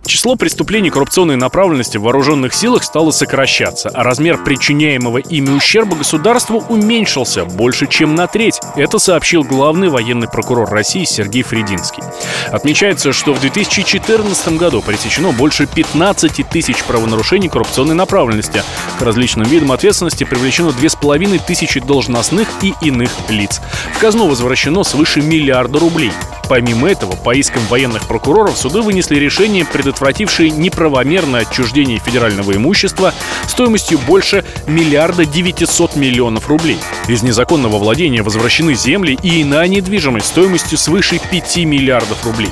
Число 0.07 0.35
преступлений 0.35 0.91
коррупционной 0.91 1.37
направленности 1.37 1.99
в 1.99 2.03
вооруженных 2.03 2.55
силах 2.55 2.85
стало 2.85 3.11
сокращаться, 3.11 3.91
а 3.91 4.03
размер 4.03 4.39
причиняемого 4.43 5.19
ими 5.19 5.51
ущерба 5.51 5.95
государству 5.97 6.65
уменьшился 6.69 7.45
больше, 7.45 7.87
чем 7.87 8.15
на 8.15 8.27
треть. 8.27 8.61
Это 8.77 8.99
сообщил 8.99 9.45
главный 9.45 9.89
военный 9.89 10.27
прокурор 10.27 10.71
России 10.71 11.05
Сергей 11.05 11.43
Фридинский. 11.43 12.03
Отмечается, 12.51 13.13
что 13.13 13.35
в 13.35 13.41
2014 13.41 14.57
году 14.57 14.81
пресечено 14.81 15.33
больше 15.33 15.67
15 15.67 16.49
тысяч 16.49 16.83
правонарушений 16.85 17.49
коррупционной 17.49 17.95
направленности. 17.95 18.63
К 18.99 19.03
различным 19.03 19.47
видам 19.47 19.71
ответственности 19.71 20.25
привлечено 20.25 20.69
2,5 20.69 21.41
тысячи 21.47 21.79
должностных 21.79 22.49
и 22.63 22.75
иных 22.81 23.11
лиц. 23.29 23.61
В 23.95 23.99
казну 23.99 24.29
возвращено 24.29 24.83
свыше 24.83 25.21
миллиарда 25.21 25.79
рублей. 25.79 26.13
Помимо 26.49 26.91
этого, 26.91 27.15
по 27.15 27.33
искам 27.33 27.65
военных 27.67 28.09
прокуроров 28.09 28.59
суды 28.59 28.81
вынесли 28.83 29.21
решение, 29.21 29.65
предотвратившее 29.91 30.51
неправомерное 30.51 31.41
отчуждение 31.41 31.99
федерального 31.99 32.55
имущества 32.55 33.13
стоимостью 33.49 33.99
больше 33.99 34.45
миллиарда 34.69 35.27
900 35.27 35.97
миллионов 35.97 36.49
рублей. 36.49 36.79
Из 37.09 37.23
незаконного 37.23 37.79
владения 37.79 38.23
возвращены 38.23 38.75
земли 38.75 39.19
и 39.21 39.43
иная 39.43 39.67
недвижимость 39.67 40.29
стоимостью 40.29 40.79
свыше 40.79 41.21
5 41.31 41.57
миллиардов 41.65 42.25
рублей. 42.25 42.51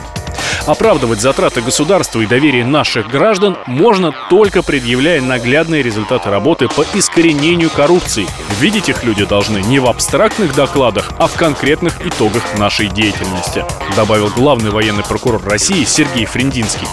Оправдывать 0.67 1.21
затраты 1.21 1.63
государства 1.63 2.21
и 2.21 2.27
доверие 2.27 2.65
наших 2.65 3.09
граждан 3.09 3.57
можно 3.67 4.13
только 4.29 4.63
предъявляя 4.63 5.21
наглядные 5.23 5.83
результаты 5.83 6.29
работы 6.29 6.69
по 6.69 6.85
искоренению 6.95 7.71
коррупции. 7.71 8.27
Видеть 8.61 8.89
их 8.89 9.03
люди 9.03 9.25
должны 9.25 9.59
не 9.59 9.79
в 9.79 9.87
абстрактных 9.87 10.55
докладах, 10.55 11.11
а 11.19 11.27
в 11.27 11.35
конкретных 11.35 12.05
итогах 12.07 12.59
нашей 12.59 12.89
деятельности, 12.89 13.65
добавил 13.97 14.29
главный 14.29 14.71
военный 14.71 15.05
прокурор 15.05 15.43
России 15.43 15.85
Сергей 15.85 16.27
Фриндинский. 16.27 16.89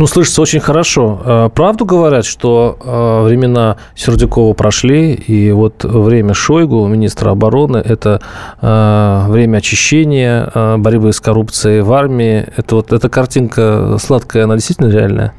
Ну, 0.00 0.06
слышится 0.06 0.40
очень 0.40 0.60
хорошо. 0.60 1.20
Э, 1.22 1.50
правду 1.54 1.84
говорят, 1.84 2.24
что 2.24 2.78
э, 2.82 3.24
времена 3.26 3.76
Сердюкова 3.94 4.54
прошли, 4.54 5.12
и 5.12 5.52
вот 5.52 5.84
время 5.84 6.32
Шойгу, 6.32 6.86
министра 6.86 7.32
обороны, 7.32 7.76
это 7.76 8.22
э, 8.62 9.24
время 9.28 9.58
очищения, 9.58 10.78
борьбы 10.78 11.12
с 11.12 11.20
коррупцией 11.20 11.82
в 11.82 11.92
армии. 11.92 12.46
Это 12.56 12.76
вот 12.76 12.94
эта 12.94 13.10
картинка 13.10 13.98
сладкая, 14.00 14.44
она 14.44 14.54
действительно 14.54 14.88
реальная? 14.88 15.34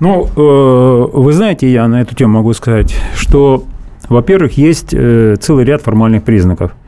Ну, 0.00 0.24
вы 1.12 1.32
знаете, 1.34 1.70
я 1.70 1.86
на 1.86 2.00
эту 2.00 2.14
тему 2.14 2.38
могу 2.38 2.54
сказать, 2.54 2.96
что, 3.14 3.64
во-первых, 4.08 4.56
есть 4.56 4.88
целый 4.92 5.66
ряд 5.66 5.82
формальных 5.82 6.24
признаков– 6.24 6.72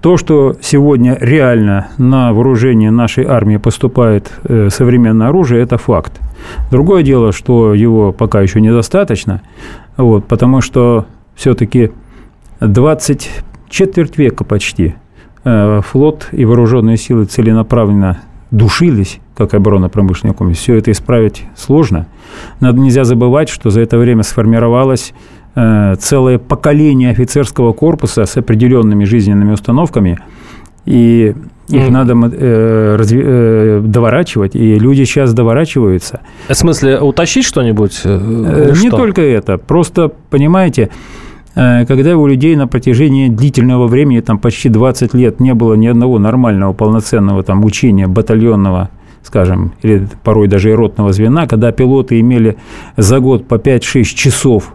то, 0.00 0.16
что 0.16 0.56
сегодня 0.60 1.16
реально 1.20 1.88
на 1.98 2.32
вооружение 2.32 2.90
нашей 2.90 3.24
армии 3.24 3.56
поступает 3.56 4.30
э, 4.44 4.68
современное 4.70 5.28
оружие, 5.28 5.62
это 5.62 5.78
факт. 5.78 6.20
Другое 6.70 7.02
дело, 7.02 7.32
что 7.32 7.74
его 7.74 8.12
пока 8.12 8.40
еще 8.40 8.60
недостаточно, 8.60 9.42
вот, 9.96 10.26
потому 10.26 10.60
что 10.60 11.06
все-таки 11.34 11.90
20 12.60 13.30
четверть 13.68 14.18
века 14.18 14.44
почти 14.44 14.94
э, 15.44 15.80
флот 15.84 16.28
и 16.32 16.44
вооруженные 16.44 16.96
силы 16.96 17.24
целенаправленно 17.24 18.18
душились, 18.50 19.20
как 19.36 19.54
оборонно-промышленный 19.54 20.34
комплекс. 20.34 20.60
Все 20.60 20.76
это 20.76 20.90
исправить 20.90 21.44
сложно. 21.56 22.06
Надо 22.60 22.78
нельзя 22.80 23.04
забывать, 23.04 23.48
что 23.48 23.70
за 23.70 23.80
это 23.80 23.98
время 23.98 24.22
сформировалось 24.22 25.12
целое 25.56 26.38
поколение 26.38 27.10
офицерского 27.10 27.72
корпуса 27.72 28.26
с 28.26 28.36
определенными 28.36 29.04
жизненными 29.04 29.52
установками, 29.52 30.18
и 30.84 31.34
их 31.68 31.82
mm. 31.82 31.90
надо 31.90 32.12
э, 32.12 32.96
разви- 32.96 33.24
э, 33.24 33.80
доворачивать, 33.84 34.54
и 34.54 34.78
люди 34.78 35.04
сейчас 35.04 35.34
доворачиваются. 35.34 36.20
В 36.48 36.54
смысле, 36.54 37.00
утащить 37.00 37.44
что-нибудь? 37.44 38.02
Э, 38.04 38.70
не 38.70 38.88
что? 38.88 38.96
только 38.96 39.22
это. 39.22 39.58
Просто, 39.58 40.12
понимаете, 40.30 40.90
э, 41.56 41.84
когда 41.86 42.16
у 42.16 42.26
людей 42.28 42.54
на 42.54 42.68
протяжении 42.68 43.28
длительного 43.28 43.88
времени, 43.88 44.20
там 44.20 44.38
почти 44.38 44.68
20 44.68 45.12
лет, 45.14 45.40
не 45.40 45.54
было 45.54 45.74
ни 45.74 45.88
одного 45.88 46.20
нормального, 46.20 46.72
полноценного 46.72 47.42
там, 47.42 47.64
учения 47.64 48.06
батальонного, 48.06 48.90
скажем, 49.24 49.72
или 49.82 50.06
порой 50.22 50.46
даже 50.46 50.70
и 50.70 50.72
ротного 50.72 51.12
звена, 51.12 51.48
когда 51.48 51.72
пилоты 51.72 52.20
имели 52.20 52.58
за 52.96 53.18
год 53.18 53.48
по 53.48 53.56
5-6 53.56 54.04
часов 54.04 54.72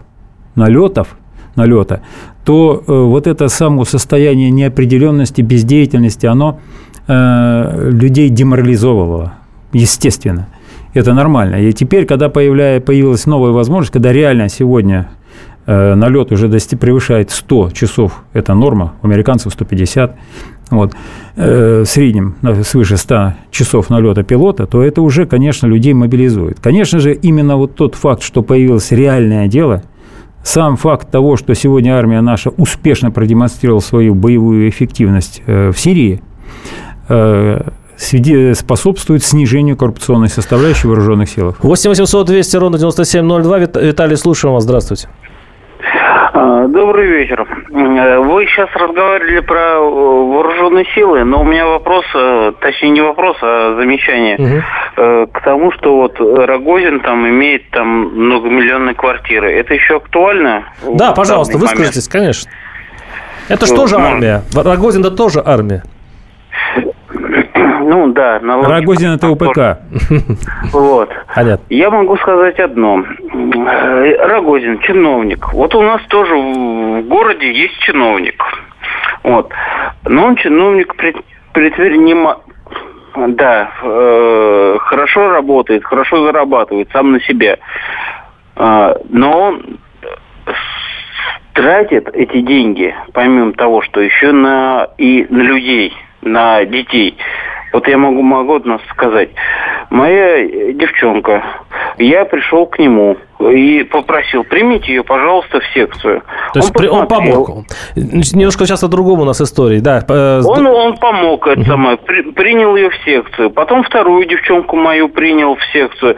налетов, 0.55 1.15
налета, 1.55 2.01
то 2.43 2.83
э, 2.85 2.91
вот 2.91 3.27
это 3.27 3.47
само 3.47 3.85
состояние 3.85 4.49
неопределенности, 4.51 5.41
бездеятельности, 5.41 6.25
оно 6.25 6.59
э, 7.07 7.89
людей 7.91 8.29
деморализовывало, 8.29 9.33
естественно. 9.73 10.47
Это 10.93 11.13
нормально. 11.13 11.55
И 11.55 11.71
теперь, 11.73 12.05
когда 12.05 12.29
появляя, 12.29 12.79
появилась 12.81 13.25
новая 13.25 13.51
возможность, 13.51 13.93
когда 13.93 14.11
реально 14.11 14.49
сегодня 14.49 15.09
э, 15.65 15.95
налет 15.95 16.31
уже 16.31 16.47
дости, 16.47 16.75
превышает 16.75 17.31
100 17.31 17.71
часов, 17.71 18.23
это 18.33 18.53
норма, 18.53 18.93
у 19.01 19.07
американцев 19.07 19.53
150, 19.53 20.15
вот, 20.71 20.93
э, 21.35 21.83
в 21.85 21.85
среднем 21.85 22.35
свыше 22.63 22.97
100 22.97 23.33
часов 23.51 23.89
налета 23.89 24.23
пилота, 24.23 24.65
то 24.65 24.81
это 24.81 25.01
уже, 25.01 25.25
конечно, 25.25 25.67
людей 25.67 25.93
мобилизует. 25.93 26.59
Конечно 26.59 26.99
же, 26.99 27.13
именно 27.13 27.55
вот 27.55 27.75
тот 27.75 27.95
факт, 27.95 28.23
что 28.23 28.41
появилось 28.41 28.91
реальное 28.91 29.47
дело– 29.47 29.83
сам 30.43 30.77
факт 30.77 31.11
того, 31.11 31.37
что 31.37 31.53
сегодня 31.55 31.97
армия 31.97 32.21
наша 32.21 32.49
успешно 32.49 33.11
продемонстрировала 33.11 33.81
свою 33.81 34.15
боевую 34.15 34.69
эффективность 34.69 35.41
э, 35.45 35.71
в 35.71 35.79
Сирии, 35.79 36.21
э, 37.09 37.61
способствует 38.55 39.23
снижению 39.23 39.77
коррупционной 39.77 40.29
составляющей 40.29 40.87
вооруженных 40.87 41.29
силах. 41.29 41.63
8 41.63 41.89
800 41.89 42.27
200 42.27 42.57
ровно 42.57 42.79
9702. 42.79 43.59
Виталий, 43.59 44.17
слушаем 44.17 44.55
вас. 44.55 44.63
Здравствуйте. 44.63 45.07
А, 46.43 46.67
добрый 46.67 47.05
вечер. 47.05 47.41
Э, 47.71 48.17
вы 48.17 48.47
сейчас 48.47 48.67
разговаривали 48.73 49.41
про 49.41 49.75
э, 49.75 49.79
вооруженные 49.79 50.85
силы, 50.95 51.23
но 51.23 51.41
у 51.41 51.43
меня 51.43 51.67
вопрос, 51.67 52.03
э, 52.15 52.53
точнее 52.59 52.89
не 52.89 53.01
вопрос, 53.01 53.37
а 53.43 53.75
замечание 53.79 54.37
угу. 54.37 55.27
к 55.31 55.41
тому, 55.43 55.71
что 55.73 55.97
вот 55.97 56.19
Рогозин 56.19 57.01
там 57.01 57.27
имеет 57.29 57.69
там 57.69 57.87
многомиллионные 57.87 58.95
квартиры. 58.95 59.53
Это 59.53 59.75
еще 59.75 59.97
актуально? 59.97 60.63
Да, 60.81 61.11
пожалуйста, 61.11 61.59
выскажитесь, 61.59 62.07
конечно. 62.07 62.49
Это 63.47 63.67
же 63.67 63.75
тоже 63.75 63.97
армия. 63.97 64.41
Рогозин 64.55 65.01
это 65.01 65.11
тоже 65.11 65.43
армия. 65.45 65.83
Ну 67.81 68.11
да. 68.13 68.39
Рогозин 68.39 69.13
это 69.13 69.29
УПК. 69.29 69.79
Вот. 70.71 71.09
Понятно. 71.35 71.65
Я 71.69 71.89
могу 71.89 72.17
сказать 72.17 72.59
одно. 72.59 73.03
Рогозин, 74.19 74.79
чиновник. 74.79 75.53
Вот 75.53 75.75
у 75.75 75.81
нас 75.81 76.01
тоже 76.07 76.33
в 76.35 77.01
городе 77.07 77.51
есть 77.51 77.77
чиновник. 77.79 78.41
Вот. 79.23 79.51
Но 80.05 80.25
он 80.27 80.35
чиновник 80.35 80.95
предпринима... 81.53 82.39
Да, 83.13 83.71
э, 83.83 84.77
хорошо 84.79 85.31
работает, 85.31 85.83
хорошо 85.83 86.23
зарабатывает 86.23 86.89
сам 86.93 87.11
на 87.11 87.19
себя. 87.19 87.57
Э, 88.55 88.95
но 89.09 89.37
он 89.37 89.79
тратит 91.53 92.09
эти 92.13 92.41
деньги, 92.41 92.95
помимо 93.13 93.53
того, 93.53 93.81
что 93.81 93.99
еще 94.01 94.31
на 94.31 94.87
и 94.97 95.25
на 95.29 95.41
людей, 95.41 95.93
на 96.21 96.63
детей. 96.65 97.17
Вот 97.73 97.87
я 97.87 97.97
могу 97.97 98.21
могу 98.21 98.55
одно 98.55 98.79
сказать. 98.91 99.29
Моя 99.89 100.73
девчонка, 100.73 101.43
я 101.97 102.25
пришел 102.25 102.65
к 102.65 102.79
нему 102.79 103.17
и 103.39 103.83
попросил, 103.83 104.43
примите 104.43 104.93
ее, 104.93 105.03
пожалуйста, 105.03 105.59
в 105.59 105.65
секцию. 105.73 106.23
То 106.53 106.59
есть 106.59 106.79
он, 106.79 106.87
он 106.89 107.07
помог. 107.07 107.65
Немножко 107.95 108.65
сейчас 108.65 108.83
о 108.83 108.87
другом 108.87 109.21
у 109.21 109.25
нас 109.25 109.41
истории, 109.41 109.79
да. 109.79 110.03
Он, 110.09 110.67
он 110.67 110.97
помог, 110.97 111.47
это 111.47 111.63
самое, 111.63 111.97
при, 111.97 112.21
принял 112.31 112.75
ее 112.75 112.89
в 112.89 112.95
секцию. 113.03 113.49
Потом 113.49 113.83
вторую 113.83 114.25
девчонку 114.27 114.75
мою 114.75 115.09
принял 115.09 115.55
в 115.55 115.63
секцию. 115.71 116.15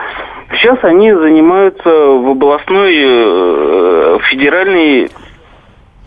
Сейчас 0.51 0.77
они 0.83 1.11
занимаются 1.13 1.89
в 1.89 2.29
областной 2.29 2.93
э, 2.95 4.19
федеральной 4.29 5.03
Э, 5.03 5.07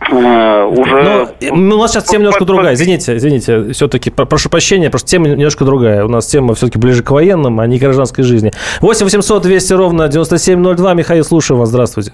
уже... 0.01 1.27
Ну, 1.41 1.75
у 1.75 1.79
нас 1.79 1.91
сейчас 1.91 2.05
тема 2.05 2.23
немножко 2.23 2.45
другая. 2.45 2.73
Извините, 2.75 3.17
извините, 3.17 3.71
все-таки 3.73 4.09
прошу 4.09 4.49
прощения, 4.49 4.89
просто 4.89 5.09
тема 5.09 5.27
немножко 5.27 5.65
другая. 5.65 6.05
У 6.05 6.09
нас 6.09 6.27
тема 6.27 6.53
все-таки 6.55 6.79
ближе 6.79 7.03
к 7.03 7.11
военным, 7.11 7.59
а 7.59 7.67
не 7.67 7.79
к 7.79 7.81
гражданской 7.81 8.23
жизни. 8.23 8.51
8 8.81 9.05
800 9.05 9.43
200 9.43 9.73
ровно 9.73 10.07
9702. 10.07 10.93
Михаил, 10.93 11.23
слушаю 11.23 11.57
вас. 11.57 11.69
Здравствуйте. 11.69 12.11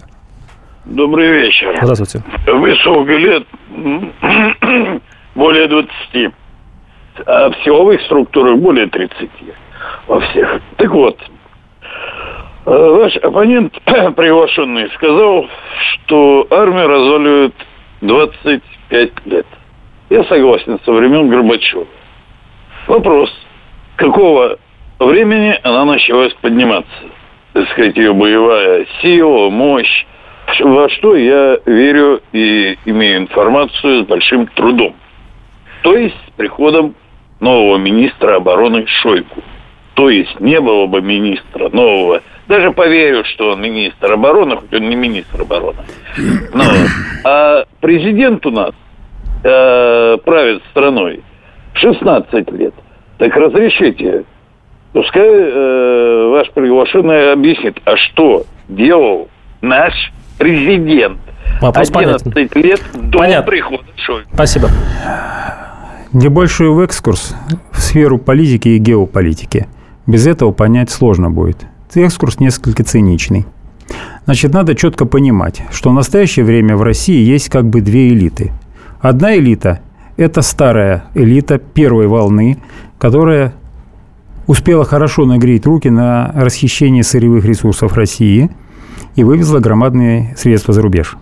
Добрый 0.85 1.27
вечер. 1.27 1.77
Здравствуйте. 1.81 2.23
Вы 2.47 2.75
сколько 2.75 3.13
лет? 3.13 3.43
более 5.35 5.67
20. 5.67 6.33
А 7.25 7.49
в 7.49 7.55
силовых 7.63 8.01
структурах 8.01 8.57
более 8.59 8.87
30. 8.87 9.29
Во 10.07 10.19
всех. 10.19 10.61
Так 10.77 10.91
вот, 10.91 11.17
э, 12.65 12.69
ваш 12.71 13.15
оппонент 13.17 13.73
приглашенный 13.85 14.89
сказал, 14.95 15.45
что 16.05 16.47
армия 16.49 16.85
разваливает 16.85 17.53
25 18.03 19.25
лет. 19.25 19.47
Я 20.09 20.23
согласен 20.25 20.79
со 20.83 20.91
времен 20.91 21.29
Горбачева. 21.29 21.87
Вопрос, 22.87 23.33
какого 23.95 24.57
времени 24.99 25.57
она 25.63 25.85
началась 25.85 26.33
подниматься? 26.35 26.91
Так 27.53 27.69
сказать, 27.69 27.95
ее 27.95 28.13
боевая 28.13 28.85
сила, 29.01 29.49
мощь. 29.49 30.05
Во 30.59 30.89
что 30.89 31.15
я 31.15 31.57
верю 31.65 32.21
и 32.33 32.77
имею 32.85 33.19
информацию 33.19 34.03
с 34.03 34.07
большим 34.07 34.47
трудом. 34.47 34.95
То 35.83 35.95
есть 35.95 36.15
с 36.27 36.31
приходом 36.31 36.95
нового 37.39 37.77
министра 37.77 38.35
обороны 38.35 38.85
Шойку. 38.85 39.41
То 39.93 40.09
есть 40.09 40.39
не 40.41 40.59
было 40.59 40.87
бы 40.87 41.01
министра 41.01 41.69
нового 41.69 42.21
даже 42.47 42.71
поверю, 42.71 43.23
что 43.25 43.51
он 43.51 43.61
министр 43.61 44.13
обороны, 44.13 44.57
хоть 44.57 44.73
он 44.73 44.89
не 44.89 44.95
министр 44.95 45.41
обороны. 45.41 45.79
Но, 46.53 46.63
а 47.23 47.65
президент 47.79 48.45
у 48.45 48.51
нас 48.51 48.71
э, 49.43 50.17
правит 50.23 50.61
страной 50.71 51.23
16 51.75 52.51
лет. 52.51 52.73
Так 53.17 53.35
разрешите, 53.35 54.23
пускай 54.91 55.27
э, 55.27 56.27
ваш 56.31 56.51
приглашенный 56.51 57.33
объяснит, 57.33 57.79
а 57.85 57.95
что 57.97 58.43
делал 58.67 59.29
наш 59.61 59.93
президент 60.37 61.19
Вопрос 61.61 61.89
11 61.89 62.33
понятен. 62.33 62.61
лет 62.61 62.81
до 62.93 63.19
Понятно. 63.19 63.49
прихода 63.49 63.83
Шойгу. 63.95 64.29
Спасибо. 64.33 64.69
Небольшой 66.11 66.83
экскурс 66.83 67.35
в 67.71 67.79
сферу 67.79 68.17
политики 68.17 68.69
и 68.69 68.77
геополитики. 68.77 69.67
Без 70.05 70.27
этого 70.27 70.51
понять 70.51 70.91
сложно 70.91 71.31
будет 71.31 71.65
экскурс 72.01 72.39
несколько 72.39 72.83
циничный. 72.83 73.45
Значит, 74.25 74.53
надо 74.53 74.75
четко 74.75 75.05
понимать, 75.05 75.61
что 75.71 75.89
в 75.89 75.93
настоящее 75.93 76.45
время 76.45 76.77
в 76.77 76.81
России 76.81 77.23
есть 77.23 77.49
как 77.49 77.65
бы 77.65 77.81
две 77.81 78.09
элиты. 78.09 78.51
Одна 79.01 79.35
элита– 79.35 79.81
это 80.17 80.41
старая 80.41 81.05
элита 81.13 81.57
первой 81.57 82.07
волны, 82.07 82.57
которая 82.97 83.53
успела 84.47 84.85
хорошо 84.85 85.25
нагреть 85.25 85.65
руки 85.65 85.89
на 85.89 86.31
расхищение 86.35 87.03
сырьевых 87.03 87.45
ресурсов 87.45 87.95
России 87.95 88.49
и 89.15 89.23
вывезла 89.23 89.59
громадные 89.59 90.33
средства 90.37 90.73
за 90.73 90.81
рубеж. 90.81 91.17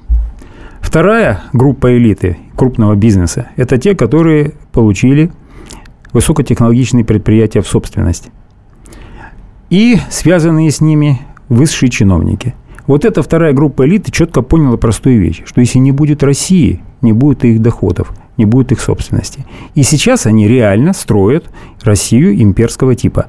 Вторая 0.79 1.41
группа 1.53 1.95
элиты 1.97 2.37
крупного 2.55 2.95
бизнеса– 2.95 3.47
это 3.55 3.77
те, 3.77 3.95
которые 3.95 4.53
получили 4.71 5.31
высокотехнологичные 6.13 7.05
предприятия 7.05 7.61
в 7.61 7.67
собственность 7.67 8.29
и 9.71 9.97
связанные 10.09 10.69
с 10.69 10.81
ними 10.81 11.19
высшие 11.49 11.89
чиновники. 11.89 12.53
Вот 12.85 13.05
эта 13.05 13.23
вторая 13.23 13.53
группа 13.53 13.87
элиты 13.87 14.11
четко 14.11 14.41
поняла 14.41 14.77
простую 14.77 15.19
вещь, 15.19 15.41
что 15.45 15.61
если 15.61 15.79
не 15.79 15.91
будет 15.91 16.23
России, 16.23 16.81
не 17.01 17.13
будет 17.13 17.45
их 17.45 17.61
доходов, 17.61 18.11
не 18.37 18.45
будет 18.45 18.73
их 18.73 18.81
собственности. 18.81 19.45
И 19.73 19.83
сейчас 19.83 20.25
они 20.25 20.47
реально 20.47 20.93
строят 20.93 21.49
Россию 21.83 22.39
имперского 22.41 22.95
типа, 22.95 23.27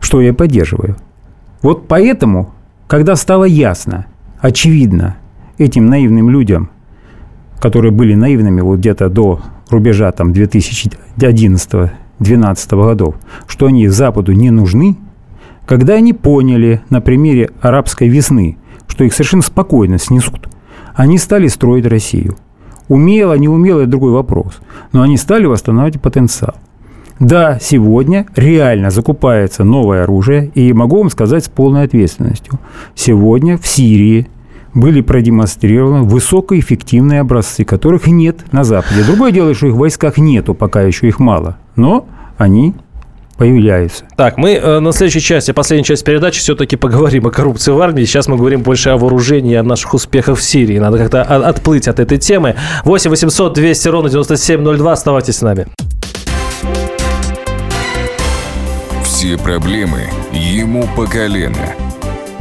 что 0.00 0.20
я 0.22 0.32
поддерживаю. 0.32 0.96
Вот 1.60 1.86
поэтому, 1.86 2.52
когда 2.86 3.14
стало 3.14 3.44
ясно, 3.44 4.06
очевидно 4.40 5.16
этим 5.58 5.86
наивным 5.86 6.30
людям, 6.30 6.70
которые 7.60 7.92
были 7.92 8.14
наивными 8.14 8.62
вот 8.62 8.78
где-то 8.78 9.10
до 9.10 9.40
рубежа 9.68 10.10
там 10.12 10.32
2011-2012 12.20 12.84
годов, 12.84 13.14
что 13.46 13.66
они 13.66 13.88
Западу 13.88 14.32
не 14.32 14.50
нужны, 14.50 14.96
когда 15.66 15.94
они 15.94 16.12
поняли 16.12 16.82
на 16.90 17.00
примере 17.00 17.50
арабской 17.60 18.08
весны, 18.08 18.58
что 18.86 19.04
их 19.04 19.12
совершенно 19.12 19.42
спокойно 19.42 19.98
снесут, 19.98 20.48
они 20.94 21.18
стали 21.18 21.48
строить 21.48 21.86
Россию. 21.86 22.36
Умело, 22.88 23.34
не 23.34 23.48
умело– 23.48 23.80
это 23.80 23.90
другой 23.90 24.12
вопрос. 24.12 24.60
Но 24.92 25.02
они 25.02 25.16
стали 25.16 25.46
восстанавливать 25.46 26.02
потенциал. 26.02 26.54
Да, 27.18 27.58
сегодня 27.60 28.26
реально 28.34 28.90
закупается 28.90 29.64
новое 29.64 30.02
оружие, 30.02 30.50
и 30.54 30.72
могу 30.72 30.98
вам 30.98 31.10
сказать 31.10 31.44
с 31.44 31.48
полной 31.48 31.84
ответственностью. 31.84 32.58
Сегодня 32.94 33.56
в 33.56 33.66
Сирии 33.66 34.28
были 34.74 35.00
продемонстрированы 35.00 36.04
высокоэффективные 36.04 37.20
образцы, 37.20 37.64
которых 37.64 38.06
нет 38.06 38.44
на 38.52 38.64
Западе. 38.64 39.04
Другое 39.04 39.32
дело, 39.32 39.54
что 39.54 39.68
их 39.68 39.74
в 39.74 39.78
войсках 39.78 40.18
нету, 40.18 40.54
пока 40.54 40.82
еще 40.82 41.08
их 41.08 41.18
мало. 41.18 41.56
Но 41.76 42.06
они 42.36 42.74
появляются. 43.36 44.04
Так, 44.16 44.36
мы 44.36 44.52
э, 44.52 44.80
на 44.80 44.92
следующей 44.92 45.20
части, 45.20 45.52
последней 45.52 45.84
части 45.84 46.04
передачи 46.04 46.40
все-таки 46.40 46.76
поговорим 46.76 47.26
о 47.26 47.30
коррупции 47.30 47.72
в 47.72 47.80
армии. 47.80 48.04
Сейчас 48.04 48.28
мы 48.28 48.36
говорим 48.36 48.62
больше 48.62 48.90
о 48.90 48.96
вооружении, 48.96 49.54
о 49.56 49.62
наших 49.62 49.94
успехах 49.94 50.38
в 50.38 50.42
Сирии. 50.42 50.78
Надо 50.78 50.98
как-то 50.98 51.22
отплыть 51.22 51.88
от 51.88 52.00
этой 52.00 52.18
темы. 52.18 52.56
8 52.84 53.10
800 53.10 53.54
200 53.54 53.88
ровно 53.88 54.10
9702. 54.10 54.92
Оставайтесь 54.92 55.36
с 55.36 55.42
нами. 55.42 55.66
Все 59.04 59.38
проблемы 59.38 60.02
ему 60.32 60.86
по 60.96 61.06
колено. 61.06 61.74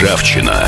Ржавчина. 0.00 0.66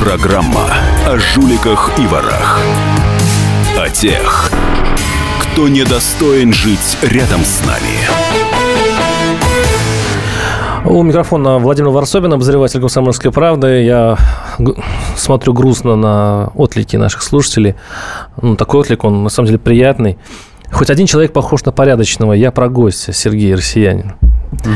Программа 0.00 0.66
о 1.06 1.16
жуликах 1.18 1.92
и 2.00 2.06
ворах. 2.08 2.60
О 3.78 3.88
тех, 3.88 4.50
кто 5.40 5.68
недостоин 5.68 6.52
жить 6.52 6.98
рядом 7.02 7.44
с 7.44 7.64
нами. 7.64 7.94
У 10.84 11.00
микрофона 11.04 11.58
Владимир 11.58 11.90
Варсобин, 11.90 12.32
обозреватель 12.32 12.80
«Комсомольской 12.80 13.30
правды». 13.30 13.84
Я 13.84 14.18
смотрю 15.16 15.52
грустно 15.52 15.94
на 15.94 16.50
отлики 16.56 16.96
наших 16.96 17.22
слушателей. 17.22 17.76
Ну, 18.42 18.56
такой 18.56 18.80
отлик, 18.80 19.04
он 19.04 19.22
на 19.22 19.28
самом 19.28 19.46
деле 19.46 19.60
приятный. 19.60 20.18
Хоть 20.72 20.90
один 20.90 21.06
человек 21.06 21.32
похож 21.32 21.64
на 21.64 21.70
порядочного. 21.70 22.32
Я 22.32 22.50
про 22.50 22.68
гостя, 22.68 23.12
Сергей 23.12 23.54
Россиянин. 23.54 24.14
Угу. 24.52 24.70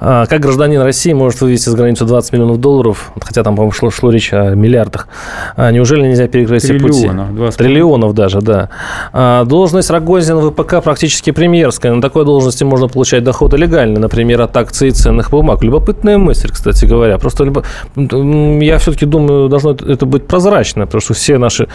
Как 0.00 0.40
гражданин 0.40 0.80
России 0.80 1.12
может 1.12 1.40
вывести 1.40 1.68
за 1.68 1.76
границу 1.76 2.06
20 2.06 2.32
миллионов 2.32 2.58
долларов, 2.58 3.12
хотя 3.20 3.42
там, 3.42 3.56
по-моему, 3.56 3.72
шло, 3.72 3.90
шло 3.90 4.10
речь 4.10 4.32
о 4.32 4.54
миллиардах. 4.54 5.08
А 5.56 5.70
неужели 5.72 6.06
нельзя 6.06 6.28
перекрыть 6.28 6.62
все 6.62 6.74
пути? 6.74 7.02
Триллионов. 7.02 7.56
Триллионов 7.56 8.14
даже, 8.14 8.40
да. 8.40 8.70
А, 9.12 9.44
должность 9.44 9.90
Рогозина 9.90 10.38
в 10.38 10.50
ВПК 10.50 10.82
практически 10.82 11.32
премьерская. 11.32 11.92
На 11.92 12.00
такой 12.00 12.24
должности 12.24 12.64
можно 12.64 12.88
получать 12.88 13.24
доходы 13.24 13.56
легально, 13.56 14.00
например, 14.00 14.40
от 14.42 14.56
акций 14.56 14.90
ценных 14.90 15.30
бумаг. 15.30 15.62
Любопытная 15.62 16.16
мысль, 16.16 16.50
кстати 16.50 16.84
говоря. 16.84 17.18
Просто 17.18 17.44
любо... 17.44 17.64
я 17.96 18.78
все-таки 18.78 19.06
думаю, 19.06 19.48
должно 19.48 19.72
это 19.72 20.06
быть 20.06 20.26
прозрачно, 20.26 20.86
потому 20.86 21.00
что 21.02 21.14
все 21.14 21.36
наши 21.36 21.68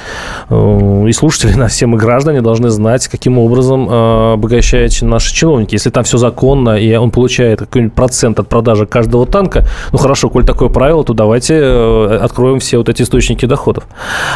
э, 0.50 1.06
и 1.08 1.12
слушатели, 1.12 1.54
на 1.56 1.68
все 1.68 1.86
мы 1.86 1.98
граждане 1.98 2.42
должны 2.42 2.70
знать, 2.70 3.08
каким 3.08 3.38
образом 3.38 3.90
обогащаются 3.90 5.06
наши 5.06 5.34
чиновники. 5.34 5.76
Если 5.76 5.90
там 5.90 6.04
все 6.06 6.18
законно, 6.18 6.78
и 6.78 6.96
он 6.96 7.12
получает 7.12 7.25
получает 7.26 7.58
какой-нибудь 7.58 7.96
процент 7.96 8.40
от 8.40 8.48
продажи 8.48 8.86
каждого 8.86 9.26
танка, 9.26 9.66
ну 9.92 9.98
хорошо, 9.98 10.30
коль 10.30 10.46
такое 10.46 10.70
правило, 10.70 11.04
то 11.04 11.16
давайте 11.16 11.56
э, 11.56 12.20
откроем 12.22 12.60
все 12.60 12.78
вот 12.78 12.88
эти 12.88 13.02
источники 13.02 13.48
доходов. 13.48 13.88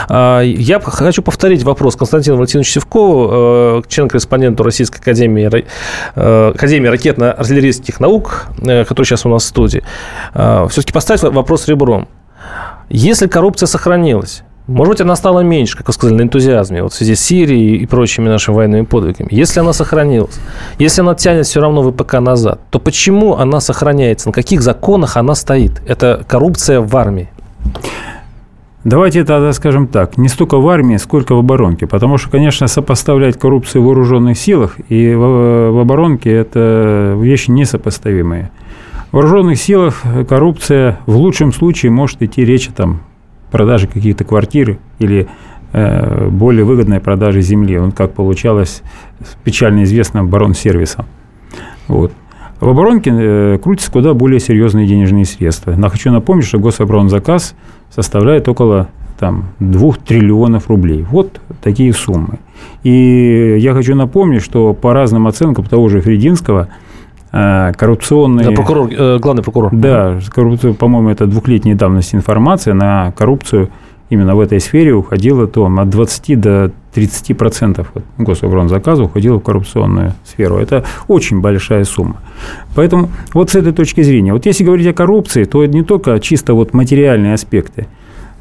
А, 0.08 0.42
я 0.42 0.80
хочу 0.80 1.22
повторить 1.22 1.62
вопрос 1.62 1.96
Константина 1.96 2.36
Валентиновича 2.36 2.72
Севкова, 2.72 3.30
э, 3.32 3.82
член-корреспонденту 3.88 4.64
Российской 4.64 4.98
Академии, 5.02 5.66
э, 6.16 6.52
Академии 6.56 6.90
ракетно-артиллерийских 6.90 8.00
наук, 8.00 8.48
который 8.58 9.06
сейчас 9.06 9.24
у 9.28 9.30
нас 9.30 9.44
в 9.44 9.46
студии. 9.46 9.84
А, 10.34 10.68
Все-таки 10.68 10.92
поставить 10.92 11.22
вопрос 11.22 11.68
ребром. 11.68 12.08
Если 12.90 13.28
коррупция 13.28 13.68
сохранилась, 13.68 14.42
может 14.70 14.94
быть, 14.94 15.02
она 15.02 15.16
стала 15.16 15.40
меньше, 15.40 15.76
как 15.76 15.88
вы 15.88 15.94
сказали, 15.94 16.18
на 16.18 16.22
энтузиазме, 16.22 16.84
вот 16.84 16.94
в 16.94 16.96
связи 16.96 17.16
с 17.16 17.22
Сирией 17.22 17.78
и 17.78 17.86
прочими 17.88 18.30
нашими 18.30 18.56
военными 18.56 18.86
подвигами. 18.86 19.28
Если 19.32 19.60
она 19.60 19.74
сохранилась, 19.74 20.40
если 20.78 21.02
она 21.02 21.16
тянет 21.16 21.48
все 21.48 21.60
равно 21.60 21.82
ВПК 21.90 22.20
назад, 22.20 22.62
то 22.70 22.80
почему 22.80 23.36
она 23.36 23.62
сохраняется? 23.62 24.30
На 24.30 24.34
каких 24.34 24.62
законах 24.62 25.18
она 25.18 25.34
стоит? 25.34 25.82
Это 25.88 26.24
коррупция 26.28 26.82
в 26.82 26.96
армии. 26.96 27.30
Давайте 28.84 29.26
тогда 29.26 29.52
скажем 29.54 29.88
так, 29.88 30.18
не 30.18 30.30
столько 30.30 30.58
в 30.58 30.70
армии, 30.70 30.98
сколько 30.98 31.34
в 31.34 31.40
оборонке. 31.40 31.88
Потому 31.88 32.18
что, 32.18 32.30
конечно, 32.30 32.68
сопоставлять 32.68 33.38
коррупцию 33.38 33.82
в 33.82 33.86
вооруженных 33.86 34.38
силах 34.38 34.78
и 34.88 35.14
в, 35.16 35.72
в 35.72 35.80
оборонке– 35.80 36.32
это 36.34 37.18
вещи 37.20 37.50
несопоставимые. 37.50 38.52
В 39.12 39.16
вооруженных 39.16 39.58
силах 39.58 40.04
коррупция 40.30 41.00
в 41.08 41.18
лучшем 41.18 41.52
случае 41.52 41.92
может 41.92 42.22
идти 42.22 42.46
речь 42.46 42.70
там, 42.76 43.02
продажи 43.52 43.88
каких-то 43.88 44.24
квартир 44.24 44.78
или 45.00 45.28
э, 45.74 46.28
более 46.30 46.64
выгодной 46.64 47.00
продажи 47.00 47.42
земли. 47.42 47.78
Вот 47.78 47.94
как 47.96 48.14
получалось 48.14 48.82
печально 49.44 49.84
известным 49.84 50.26
оборонсервисом. 50.26 51.06
Вот. 51.88 52.12
В 52.60 52.68
оборонке 52.68 53.12
э, 53.14 53.60
крутятся 53.62 53.92
куда 53.92 54.14
более 54.14 54.40
серьезные 54.40 54.88
денежные 54.88 55.26
средства. 55.26 55.74
Но 55.76 55.90
хочу 55.90 56.12
напомнить, 56.12 56.46
что 56.46 56.60
гособоронзаказ 56.60 57.56
составляет 57.90 58.48
около 58.48 58.90
там, 59.20 59.46
2 59.60 59.94
триллионов 60.06 60.70
рублей. 60.70 61.06
Вот 61.10 61.40
такие 61.62 61.94
суммы. 61.94 62.40
И 62.84 63.58
я 63.60 63.74
хочу 63.74 63.96
напомнить, 63.96 64.42
что 64.42 64.74
по 64.74 64.94
разным 64.94 65.28
оценкам 65.28 65.66
того 65.66 65.90
же 65.90 66.02
Фрединского– 66.02 66.70
Э, 67.32 67.72
коррупционные... 67.78 68.50
Да, 68.50 68.52
прокурор, 68.54 68.90
э, 68.92 69.18
главный 69.20 69.44
прокурор. 69.44 69.70
Да, 69.74 70.20
коррупцию, 70.34 70.74
по-моему, 70.74 71.10
это 71.10 71.28
двухлетней 71.28 71.76
давности 71.76 72.16
информация 72.16 72.74
на 72.74 73.12
коррупцию 73.12 73.70
именно 74.10 74.36
в 74.36 74.40
этой 74.40 74.60
сфере 74.60 74.94
уходило 74.94 75.48
то 75.48 75.66
от 75.66 75.90
20 75.90 76.40
до 76.40 76.72
30 76.94 77.38
процентов 77.38 77.92
гособоронзаказа 78.18 79.04
уходило 79.04 79.38
в 79.38 79.44
коррупционную 79.44 80.14
сферу. 80.26 80.58
Это 80.58 80.84
очень 81.08 81.42
большая 81.42 81.84
сумма. 81.84 82.18
Поэтому 82.76 83.10
вот 83.34 83.52
с 83.52 83.56
этой 83.56 83.72
точки 83.72 84.02
зрения, 84.02 84.34
вот 84.34 84.46
если 84.46 84.64
говорить 84.64 84.88
о 84.88 84.94
коррупции, 84.94 85.44
то 85.44 85.64
это 85.64 85.74
не 85.74 85.84
только 85.84 86.20
чисто 86.20 86.54
вот 86.54 86.74
материальные 86.74 87.36
аспекты. 87.36 87.88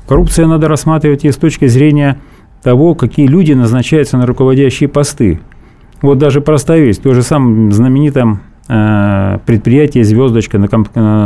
Коррупция 0.06 0.46
надо 0.46 0.68
рассматривать 0.68 1.24
и 1.24 1.30
с 1.30 1.36
точки 1.36 1.66
зрения 1.66 2.18
того, 2.62 2.94
какие 2.94 3.26
люди 3.26 3.52
назначаются 3.52 4.16
на 4.16 4.26
руководящие 4.26 4.88
посты. 4.88 5.40
Вот 6.00 6.18
даже 6.18 6.40
простая 6.40 6.80
вещь, 6.80 6.96
то 6.96 7.12
же 7.12 7.22
самое 7.22 7.70
знаменитом 7.72 8.40
предприятие 8.68 10.04
«Звездочка» 10.04 10.58
на, 10.58 10.68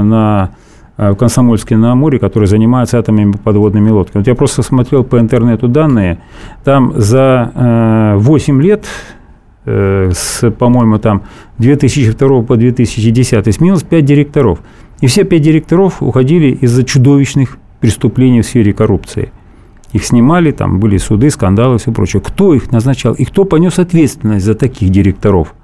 на 0.02 0.50
э, 0.96 1.10
в 1.10 1.16
Комсомольске 1.16 1.76
на 1.76 1.94
море, 1.96 2.20
который 2.20 2.46
занимается 2.46 2.98
атомными 3.00 3.32
подводными 3.32 3.90
лодками. 3.90 4.22
Вот 4.22 4.28
я 4.28 4.36
просто 4.36 4.62
смотрел 4.62 5.02
по 5.02 5.18
интернету 5.18 5.66
данные, 5.66 6.18
там 6.62 6.92
за 6.96 8.14
8 8.16 8.58
э, 8.58 8.62
лет 8.62 8.86
с, 9.64 10.50
по-моему, 10.58 10.98
там 10.98 11.22
2002 11.58 12.42
по 12.42 12.56
2010 12.56 13.54
сменилось 13.54 13.82
5 13.84 14.04
директоров. 14.04 14.60
И 15.00 15.06
все 15.06 15.24
5 15.24 15.42
директоров 15.42 16.02
уходили 16.02 16.48
из-за 16.60 16.84
чудовищных 16.84 17.58
преступлений 17.80 18.40
в 18.40 18.46
сфере 18.46 18.72
коррупции. 18.72 19.32
Их 19.92 20.04
снимали, 20.04 20.50
там 20.52 20.80
были 20.80 20.96
суды, 20.96 21.30
скандалы 21.30 21.76
и 21.76 21.78
все 21.78 21.92
прочее. 21.92 22.22
Кто 22.24 22.54
их 22.54 22.72
назначал 22.72 23.14
и 23.14 23.24
кто 23.24 23.44
понес 23.44 23.78
ответственность 23.78 24.44
за 24.44 24.54
таких 24.54 24.90
директоров– 24.90 25.54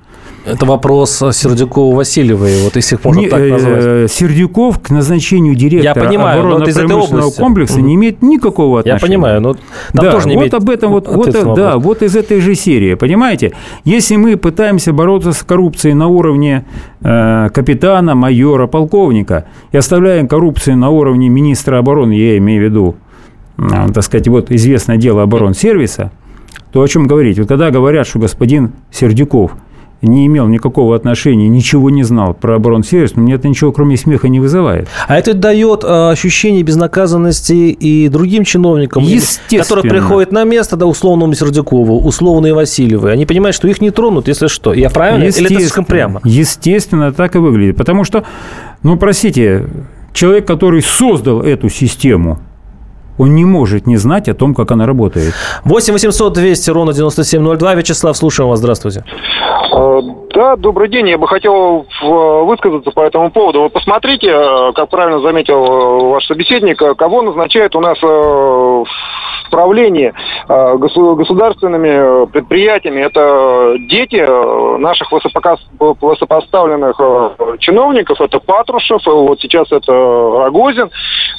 Это 0.49 0.65
вопрос 0.65 1.21
Сердюкова-Васильевой, 1.21 2.65
вот 2.65 2.77
если 2.77 2.97
их 2.97 3.05
можно 3.05 3.21
не, 3.21 3.29
так 3.29 3.41
э, 3.41 3.51
назвать. 3.51 4.11
Сердюков 4.11 4.81
к 4.81 4.91
назначению 4.91 5.55
директора 5.55 6.03
Я 6.03 6.09
понимаю, 6.09 6.41
оборонно-промышленного 6.41 7.31
комплекса 7.31 7.81
не 7.83 7.97
имеет 7.97 8.23
никакого 8.23 8.81
отношения. 8.81 9.01
Я 9.01 9.07
понимаю, 9.07 9.41
но 9.43 9.55
там 9.55 9.63
да, 9.93 10.11
тоже 10.11 10.29
не 10.29 10.37
вот 10.37 10.41
имеет 10.41 10.55
об 10.55 10.71
этом, 10.71 10.93
вот, 10.93 11.07
вот, 11.07 11.55
да, 11.55 11.77
вот 11.77 12.03
из 12.03 12.17
этой 12.17 12.41
же 12.41 12.55
серии, 12.55 12.95
понимаете? 12.95 13.53
Если 13.85 14.17
мы 14.17 14.37
пытаемся 14.37 14.93
бороться 14.93 15.33
с 15.33 15.43
коррупцией 15.43 15.95
на 15.95 16.07
уровне 16.07 16.65
э, 17.03 17.49
капитана, 17.53 18.15
майора, 18.15 18.67
полковника 18.67 19.45
и 19.73 19.77
оставляем 19.77 20.29
коррупцию 20.29 20.79
на 20.79 20.89
уровне 20.89 21.29
министра 21.29 21.79
обороны, 21.79 22.13
я 22.13 22.39
имею 22.39 22.63
в 22.63 22.65
виду, 22.65 22.97
э, 23.59 23.93
так 23.93 24.03
сказать, 24.03 24.29
вот 24.29 24.51
известное 24.51 24.97
дело 24.97 25.23
оборонсервиса, 25.23 26.11
то 26.73 26.81
о 26.81 26.89
чем 26.89 27.07
говорить? 27.07 27.39
Вот 27.39 27.49
когда 27.49 27.71
говорят, 27.71 28.07
что 28.07 28.19
господин 28.19 28.73
Сердюков– 28.91 29.53
не 30.03 30.27
имел 30.27 30.47
никакого 30.47 30.95
отношения, 30.95 31.49
ничего 31.49 31.91
не 31.91 32.03
знал 32.03 32.35
про 32.35 32.57
оборонсервис, 32.57 33.17
но 33.17 33.23
мне 33.23 33.35
это 33.35 33.49
ничего 33.49 33.73
кроме 33.73 33.97
смеха 33.97 34.29
не 34.29 34.41
вызывает. 34.41 34.89
А 35.07 35.19
это 35.19 35.35
дает 35.35 35.85
э, 35.85 36.11
ощущение 36.11 36.63
безнаказанности 36.63 37.53
и 37.53 38.09
другим 38.09 38.45
чиновникам, 38.45 39.05
которые 39.51 39.91
приходят 39.91 40.33
на 40.33 40.45
место, 40.45 40.77
да, 40.77 40.87
условному 40.87 41.35
Сердюкову, 41.35 42.01
условные 42.01 42.55
Васильевы. 42.55 43.11
Они 43.11 43.27
понимают, 43.27 43.57
что 43.57 43.69
их 43.69 43.81
не 43.81 43.91
тронут, 43.91 44.29
если 44.29 44.47
что. 44.47 44.73
Я 44.73 44.91
правильно? 44.91 45.25
Или 45.25 45.47
это 45.47 45.55
слишком 45.55 45.85
прямо? 45.85 46.21
Естественно, 46.25 47.13
так 47.13 47.35
и 47.35 47.39
выглядит. 47.39 47.77
Потому 47.77 48.05
что, 48.05 48.25
ну, 48.83 48.97
простите, 48.97 49.67
человек, 50.13 50.47
который 50.47 50.83
создал 50.83 51.43
эту 51.43 51.69
систему, 51.69 52.39
он 53.19 53.35
не 53.35 53.45
может 53.45 53.87
не 53.87 53.97
знать 53.97 54.29
о 54.29 54.35
том, 54.35 54.55
как 54.55 54.71
она 54.71 54.87
работает. 54.87 55.35
8 55.65 55.93
800 55.93 56.33
200 56.33 56.71
ровно 56.71 56.93
9702. 56.93 57.75
Вячеслав, 57.75 58.17
слушаем 58.17 58.49
вас. 58.49 58.61
Здравствуйте. 58.61 59.05
А, 59.73 60.01
да, 60.35 60.57
добрый 60.57 60.89
день. 60.89 61.09
Я 61.09 61.19
бы 61.19 61.27
хотел 61.27 61.87
высказаться 62.01 62.91
по 62.93 63.01
этому 63.01 63.31
поводу. 63.31 63.63
Вы 63.63 63.71
посмотрите, 63.71 64.29
э, 64.29 64.73
как 64.73 64.89
правильно 64.89 65.21
заметил 65.21 65.65
э, 65.65 66.11
ваш 66.11 66.25
собеседник, 66.27 66.81
э, 66.81 66.95
кого 66.95 67.23
назначает 67.23 67.75
у 67.75 67.81
нас 67.81 68.01
в 68.01 68.87
правлении 69.51 70.13
государственными 70.47 72.27
предприятиями. 72.27 73.01
Это 73.01 73.77
дети 73.89 74.79
наших 74.79 75.11
высокопоставленных 75.11 77.01
чиновников. 77.59 78.21
Это 78.21 78.41
Патрушев, 78.41 79.01
вот 79.07 79.41
сейчас 79.41 79.73
это 79.73 79.91
Рогозин 79.91 80.91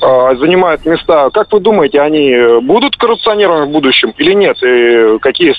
занимает 0.02 0.88
места. 0.88 1.30
Как 1.30 1.52
вы 1.52 1.60
думаете, 1.60 1.69
они 1.78 2.62
будут 2.62 2.96
коррупционерами 2.98 3.66
в 3.66 3.72
будущем 3.72 4.14
или 4.18 4.34
нет? 4.34 4.58
И 4.64 5.20
какие 5.20 5.54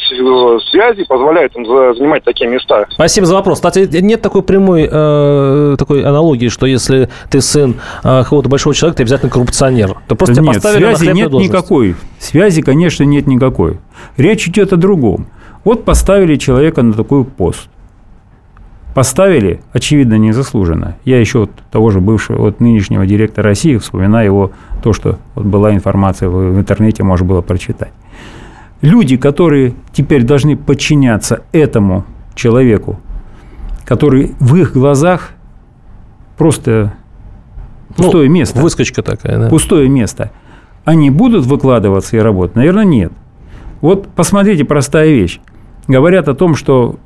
связи 0.70 1.04
позволяют 1.04 1.56
им 1.56 1.64
занимать 1.66 2.24
такие 2.24 2.48
места? 2.48 2.86
Спасибо 2.90 3.26
за 3.26 3.34
вопрос. 3.34 3.58
Кстати, 3.58 3.88
нет 4.00 4.20
такой 4.22 4.42
прямой 4.42 4.88
э, 4.90 5.76
такой 5.78 6.02
аналогии, 6.04 6.48
что 6.48 6.66
если 6.66 7.08
ты 7.30 7.40
сын 7.40 7.76
э, 8.02 8.22
какого-то 8.22 8.48
большого 8.48 8.74
человека, 8.74 8.98
ты 8.98 9.02
обязательно 9.04 9.30
коррупционер. 9.30 9.96
То 10.08 10.14
просто 10.14 10.40
нет, 10.40 10.62
связи 10.62 11.06
на 11.06 11.12
нет 11.12 11.30
должность. 11.30 11.52
никакой. 11.52 11.94
Связи, 12.18 12.62
конечно, 12.62 13.04
нет 13.04 13.26
никакой. 13.26 13.78
Речь 14.16 14.48
идет 14.48 14.72
о 14.72 14.76
другом. 14.76 15.26
Вот 15.64 15.84
поставили 15.84 16.36
человека 16.36 16.82
на 16.82 16.94
такой 16.94 17.24
пост. 17.24 17.68
Поставили, 18.94 19.60
очевидно, 19.72 20.14
незаслуженно. 20.14 20.96
Я 21.04 21.20
еще 21.20 21.40
вот 21.40 21.50
того 21.70 21.90
же 21.90 22.00
бывшего, 22.00 22.38
вот 22.38 22.60
нынешнего 22.60 23.06
директора 23.06 23.50
России, 23.50 23.76
вспоминаю 23.76 24.26
его, 24.26 24.52
то, 24.82 24.92
что 24.92 25.18
вот 25.34 25.46
была 25.46 25.72
информация 25.74 26.28
в, 26.28 26.54
в 26.54 26.58
интернете, 26.58 27.02
можно 27.04 27.26
было 27.26 27.40
прочитать. 27.40 27.92
Люди, 28.82 29.16
которые 29.16 29.74
теперь 29.92 30.24
должны 30.24 30.56
подчиняться 30.56 31.42
этому 31.52 32.04
человеку, 32.34 32.98
который 33.84 34.34
в 34.40 34.56
их 34.56 34.72
глазах 34.72 35.30
просто 36.36 36.94
пустое 37.96 38.28
ну, 38.28 38.34
место. 38.34 38.60
Выскочка 38.60 39.02
такая, 39.02 39.38
да. 39.38 39.48
Пустое 39.48 39.88
место. 39.88 40.30
Они 40.84 41.10
будут 41.10 41.44
выкладываться 41.44 42.16
и 42.16 42.20
работать? 42.20 42.56
Наверное, 42.56 42.84
нет. 42.84 43.12
Вот 43.80 44.08
посмотрите, 44.08 44.64
простая 44.64 45.10
вещь. 45.10 45.40
Говорят 45.88 46.28
о 46.28 46.34
том, 46.34 46.54
что 46.54 46.96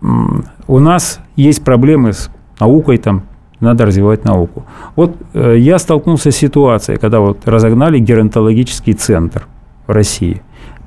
у 0.67 0.79
нас 0.79 1.21
есть 1.37 1.65
проблемы 1.65 2.13
с 2.13 2.31
наукой, 2.61 2.99
там, 2.99 3.23
надо 3.61 3.87
развивать 3.87 4.25
науку. 4.25 4.65
Вот 4.97 5.17
э, 5.33 5.57
я 5.59 5.79
столкнулся 5.79 6.31
с 6.31 6.37
ситуацией, 6.37 6.99
когда 6.99 7.21
вот 7.21 7.47
разогнали 7.47 7.99
геронтологический 7.99 8.93
центр 8.93 9.47
в 9.87 9.93
России. 9.93 10.43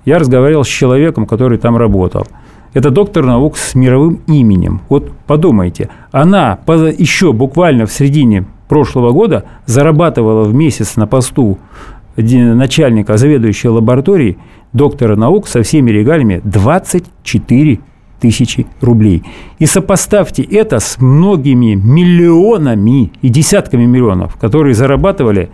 Я 0.05 0.19
разговаривал 0.19 0.63
с 0.63 0.67
человеком, 0.67 1.25
который 1.25 1.57
там 1.57 1.77
работал– 1.77 2.27
это 2.77 2.91
доктор 2.91 3.25
наук 3.25 3.57
с 3.57 3.73
мировым 3.73 4.21
именем. 4.27 4.81
Вот 4.89 5.11
подумайте, 5.25 5.89
она 6.11 6.59
еще 6.67 7.33
буквально 7.33 7.87
в 7.87 7.91
середине 7.91 8.45
прошлого 8.67 9.11
года 9.11 9.45
зарабатывала 9.65 10.43
в 10.43 10.53
месяц 10.53 10.95
на 10.95 11.07
посту 11.07 11.57
начальника 12.17 13.17
заведующей 13.17 13.69
лаборатории 13.69 14.37
доктора 14.73 15.15
наук 15.15 15.47
со 15.47 15.61
всеми 15.63 15.91
регалиями 15.91 16.41
24 16.43 17.79
тысячи 18.19 18.65
рублей. 18.81 19.23
И 19.59 19.65
сопоставьте 19.65 20.43
это 20.43 20.79
с 20.79 20.99
многими 20.99 21.75
миллионами 21.75 23.11
и 23.21 23.29
десятками 23.29 23.85
миллионов, 23.85 24.37
которые 24.37 24.73
зарабатывали 24.73 25.49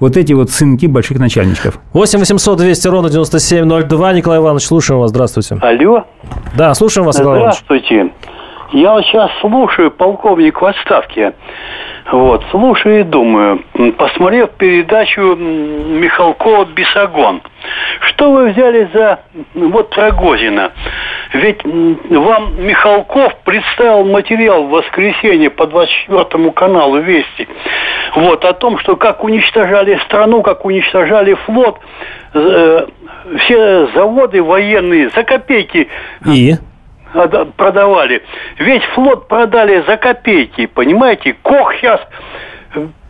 вот 0.00 0.16
эти 0.16 0.32
вот 0.32 0.50
сынки 0.50 0.86
больших 0.86 1.18
начальников. 1.18 1.78
8 1.92 2.18
800 2.18 2.58
200 2.58 2.88
ровно 2.88 3.10
9702. 3.10 4.12
Николай 4.12 4.38
Иванович, 4.38 4.64
слушаем 4.64 5.00
вас. 5.00 5.10
Здравствуйте. 5.10 5.56
Алло. 5.60 6.04
Да, 6.56 6.74
слушаем 6.74 7.06
вас, 7.06 7.18
Николай 7.18 7.40
Иванович. 7.40 7.62
Здравствуйте. 7.64 8.12
Я 8.72 8.92
вот 8.92 9.04
сейчас 9.04 9.30
слушаю 9.40 9.90
полковник 9.90 10.60
в 10.60 10.64
отставке. 10.64 11.34
Вот, 12.12 12.44
слушаю 12.50 13.00
и 13.00 13.02
думаю, 13.02 13.64
посмотрев 13.98 14.50
передачу 14.52 15.34
Михалкова 15.34 16.66
«Бесогон», 16.66 17.42
что 18.00 18.32
вы 18.32 18.50
взяли 18.50 18.88
за 18.92 19.20
вот 19.54 19.96
Рогозина? 19.96 20.72
Ведь 21.32 21.62
вам 21.64 22.64
Михалков 22.64 23.34
представил 23.44 24.04
материал 24.04 24.64
в 24.64 24.70
воскресенье 24.70 25.50
по 25.50 25.66
24 25.66 26.50
каналу 26.52 26.98
«Вести». 26.98 27.48
Вот, 28.14 28.44
о 28.44 28.52
том, 28.52 28.78
что 28.78 28.96
как 28.96 29.24
уничтожали 29.24 29.98
страну, 30.06 30.42
как 30.42 30.64
уничтожали 30.64 31.34
флот, 31.34 31.80
э, 32.34 32.86
все 33.38 33.86
заводы 33.88 34.42
военные 34.42 35.10
за 35.10 35.24
копейки. 35.24 35.88
И? 36.26 36.54
Продавали. 37.56 38.22
Весь 38.58 38.82
флот 38.94 39.28
продали 39.28 39.82
за 39.86 39.96
копейки, 39.96 40.66
понимаете? 40.66 41.36
Кох 41.42 41.74
сейчас 41.74 42.00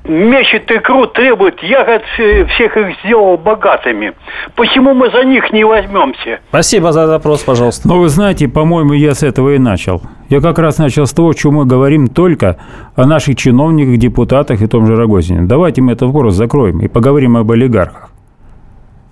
мечет 0.09 0.71
икру, 0.71 1.07
требует, 1.07 1.61
я 1.63 1.83
говорит, 1.85 2.03
всех 2.51 2.77
их 2.77 2.97
сделал 3.01 3.37
богатыми. 3.37 4.13
Почему 4.55 4.95
мы 4.95 5.11
за 5.11 5.25
них 5.25 5.53
не 5.53 5.65
возьмемся? 5.65 6.41
Спасибо 6.49 6.93
за 6.93 7.07
вопрос, 7.07 7.43
пожалуйста. 7.43 7.89
Ну, 7.89 8.01
вы 8.01 8.09
знаете, 8.09 8.49
по-моему, 8.49 8.93
я 8.93 9.15
с 9.15 9.23
этого 9.23 9.55
и 9.55 9.59
начал. 9.59 10.03
Я 10.29 10.41
как 10.41 10.59
раз 10.59 10.79
начал 10.79 11.07
с 11.07 11.13
того, 11.13 11.33
что 11.33 11.51
мы 11.51 11.65
говорим 11.65 12.09
только 12.09 12.57
о 12.95 13.05
наших 13.05 13.37
чиновниках, 13.37 13.97
депутатах 13.99 14.63
и 14.63 14.67
том 14.67 14.87
же 14.87 14.97
Рогозине. 14.97 15.43
Давайте 15.43 15.83
мы 15.83 15.93
этот 15.93 16.09
вопрос 16.09 16.35
закроем 16.35 16.81
и 16.81 16.89
поговорим 16.89 17.37
об 17.37 17.51
олигархах. 17.51 18.11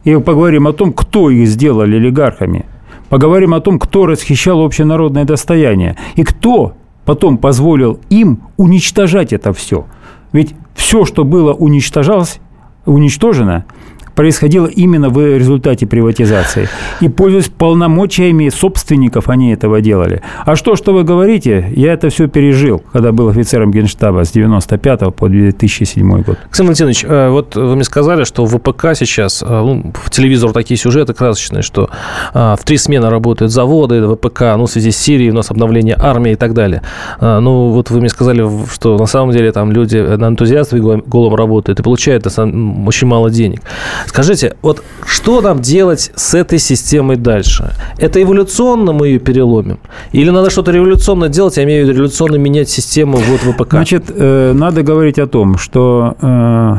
И 0.05 0.15
поговорим 0.17 0.69
о 0.69 0.73
том, 0.73 0.93
кто 0.93 1.31
их 1.31 1.47
сделал 1.49 1.81
олигархами– 1.81 2.67
Поговорим 3.09 3.55
о 3.55 3.61
том, 3.61 3.79
кто 3.79 4.07
расхищал 4.07 4.65
общенародное 4.65 5.25
достояние 5.25 5.97
и 6.17 6.25
кто 6.25 6.75
потом 7.05 7.39
позволил 7.39 8.01
им 8.11 8.41
уничтожать 8.57 9.33
это 9.33 9.53
все. 9.53 9.87
Ведь 10.33 10.55
все, 10.75 11.05
что 11.05 11.25
было 11.25 11.53
уничтожалось, 11.53 12.41
уничтожено, 12.87 13.67
происходило 14.15 14.67
именно 14.67 15.09
в 15.09 15.19
результате 15.19 15.87
приватизации. 15.87 16.69
И 17.01 17.09
пользуясь 17.09 17.49
полномочиями 17.49 18.49
собственников, 18.49 19.29
они 19.29 19.53
этого 19.53 19.81
делали. 19.81 20.23
А 20.45 20.57
что, 20.57 20.77
что 20.77 20.93
вы 20.93 21.05
говорите, 21.05 21.73
я 21.75 21.93
это 21.93 22.09
все 22.09 22.29
пережил, 22.29 22.83
когда 22.93 23.13
был 23.13 23.29
офицером 23.29 23.71
Генштаба 23.71 24.25
с 24.25 24.31
95 24.33 25.15
по 25.15 25.29
2007 25.29 26.23
год. 26.23 26.39
Александр 26.45 26.71
Валентинович, 26.71 27.05
э, 27.05 27.29
вот 27.31 27.57
вы 27.57 27.75
мне 27.75 27.85
сказали, 27.85 28.25
что 28.25 28.45
в 28.45 28.57
ВПК 28.57 28.95
сейчас, 28.95 29.43
э, 29.43 29.47
ну, 29.47 29.93
в 29.95 30.11
телевизор 30.11 30.53
такие 30.53 30.79
сюжеты 30.79 31.15
красочные, 31.15 31.63
что 31.63 31.91
э, 32.33 32.57
в 32.59 32.65
три 32.65 32.77
смены 32.77 33.11
работают 33.11 33.53
заводы, 33.53 34.07
ВПК, 34.15 34.57
ну, 34.57 34.67
в 34.67 34.71
связи 34.71 34.91
с 34.91 34.97
Сирией 34.97 35.31
у 35.31 35.35
нас 35.35 35.51
обновление 35.51 35.97
армии 35.99 36.33
и 36.33 36.37
так 36.37 36.55
далее. 36.55 36.83
Ну, 37.21 37.71
вот 37.71 37.91
вы 37.91 38.01
мне 38.01 38.09
сказали, 38.09 38.47
что 38.73 38.97
на 38.99 39.07
самом 39.07 39.33
деле 39.33 39.53
там 39.53 39.73
люди 39.73 39.97
на 39.97 40.29
энтузиастов 40.29 40.81
голом 40.81 41.35
работают 41.35 41.81
и 41.81 41.83
получают 41.83 42.27
очень 42.27 43.07
мало 43.07 43.31
денег. 43.31 43.63
Скажите, 44.07 44.57
вот 44.63 44.83
что 45.07 45.41
нам 45.41 45.61
делать 45.61 46.13
с 46.15 46.35
этой 46.35 46.59
системой 46.59 47.17
дальше? 47.17 47.75
Это 47.99 48.23
эволюционно 48.23 48.93
мы 48.93 49.09
ее 49.09 49.19
переломим? 49.19 49.79
Или 50.13 50.31
надо 50.31 50.51
что-то 50.51 50.71
революционно 50.71 51.29
делать, 51.29 51.57
я 51.57 51.65
имею 51.65 51.85
в 51.85 51.89
виду 51.89 51.99
революционно 51.99 52.37
менять 52.37 52.69
систему 52.69 53.19
вот 53.19 53.41
ВПК? 53.41 53.71
Значит, 53.71 54.05
э, 54.15 54.53
надо 54.53 54.83
говорить 54.83 55.19
о 55.19 55.27
том, 55.27 55.59
что 55.59 56.17
э, 56.21 56.77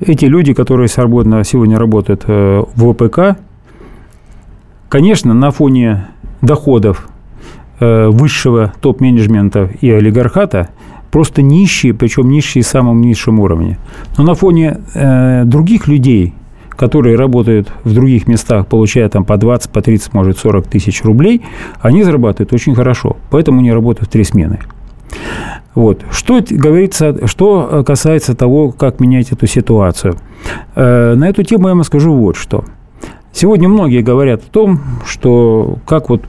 эти 0.00 0.24
люди, 0.24 0.54
которые 0.54 0.88
свободно 0.88 1.44
сегодня 1.44 1.78
работают 1.78 2.24
э, 2.26 2.64
в 2.74 2.92
ВПК, 2.92 3.38
конечно, 4.88 5.34
на 5.34 5.50
фоне 5.50 6.08
доходов 6.42 7.08
высшего 7.78 8.72
топ-менеджмента 8.80 9.68
и 9.82 9.90
олигархата 9.90 10.70
просто 11.10 11.42
нищие, 11.42 11.94
причем 11.94 12.28
нищие 12.28 12.62
в 12.62 12.66
самом 12.66 13.00
низшем 13.00 13.40
уровне. 13.40 13.78
Но 14.18 14.24
на 14.24 14.34
фоне 14.34 14.80
э, 14.94 15.44
других 15.44 15.88
людей, 15.88 16.34
которые 16.76 17.16
работают 17.16 17.68
в 17.84 17.92
других 17.92 18.26
местах, 18.26 18.66
получая 18.66 19.08
там 19.08 19.24
по 19.24 19.36
20, 19.36 19.70
по 19.70 19.82
30, 19.82 20.12
может 20.12 20.38
40 20.38 20.66
тысяч 20.66 21.02
рублей, 21.02 21.42
они 21.80 22.02
зарабатывают 22.02 22.52
очень 22.52 22.74
хорошо. 22.74 23.16
Поэтому 23.30 23.60
они 23.60 23.72
работают 23.72 24.08
в 24.08 24.12
три 24.12 24.24
смены. 24.24 24.60
Вот. 25.74 26.04
Что 26.10 26.42
говорится, 26.48 27.26
что 27.26 27.84
касается 27.86 28.34
того, 28.34 28.72
как 28.72 29.00
менять 29.00 29.32
эту 29.32 29.46
ситуацию. 29.46 30.16
Э, 30.74 31.14
на 31.14 31.28
эту 31.28 31.42
тему 31.42 31.68
я 31.68 31.74
вам 31.74 31.84
скажу 31.84 32.14
вот 32.14 32.36
что. 32.36 32.64
Сегодня 33.32 33.68
многие 33.68 34.00
говорят 34.00 34.42
о 34.42 34.50
том, 34.50 34.80
что 35.04 35.78
как 35.86 36.08
вот 36.08 36.22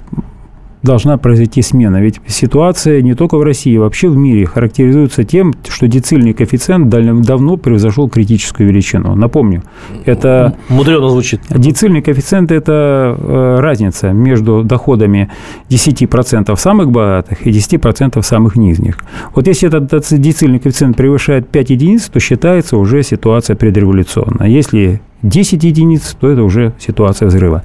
должна 0.88 1.18
произойти 1.18 1.62
смена. 1.62 2.02
Ведь 2.02 2.20
ситуация 2.26 3.02
не 3.02 3.14
только 3.14 3.38
в 3.38 3.44
России, 3.44 3.78
а 3.78 3.82
вообще 3.82 4.08
в 4.08 4.18
мире 4.18 4.46
характеризуется 4.46 5.24
тем, 5.24 5.54
что 5.68 5.88
децильный 5.88 6.34
коэффициент 6.34 6.90
давно 6.90 7.58
превзошел 7.58 8.10
критическую 8.10 8.70
величину. 8.70 9.14
Напомню, 9.16 9.62
это... 10.06 10.56
Мудрено 10.70 11.10
звучит. 11.10 11.42
Децильный 11.50 12.02
коэффициент– 12.02 12.52
это 12.52 13.16
э, 13.20 13.58
разница 13.60 14.12
между 14.14 14.64
доходами 14.64 15.30
10% 15.70 16.56
самых 16.56 16.92
богатых 16.92 17.46
и 17.46 17.52
10% 17.52 18.22
самых 18.24 18.56
низких. 18.56 18.98
Вот 19.36 19.48
если 19.48 19.68
этот 19.68 20.08
децильный 20.20 20.60
коэффициент 20.60 20.96
превышает 20.98 21.50
5 21.50 21.70
единиц, 21.70 22.10
то 22.10 22.20
считается 22.20 22.78
уже 22.78 23.04
ситуация 23.04 23.56
предреволюционная. 23.56 24.48
Если 24.48 25.02
10 25.24 25.64
единиц, 25.64 26.16
то 26.20 26.30
это 26.30 26.44
уже 26.44 26.74
ситуация 26.80 27.28
взрыва. 27.28 27.64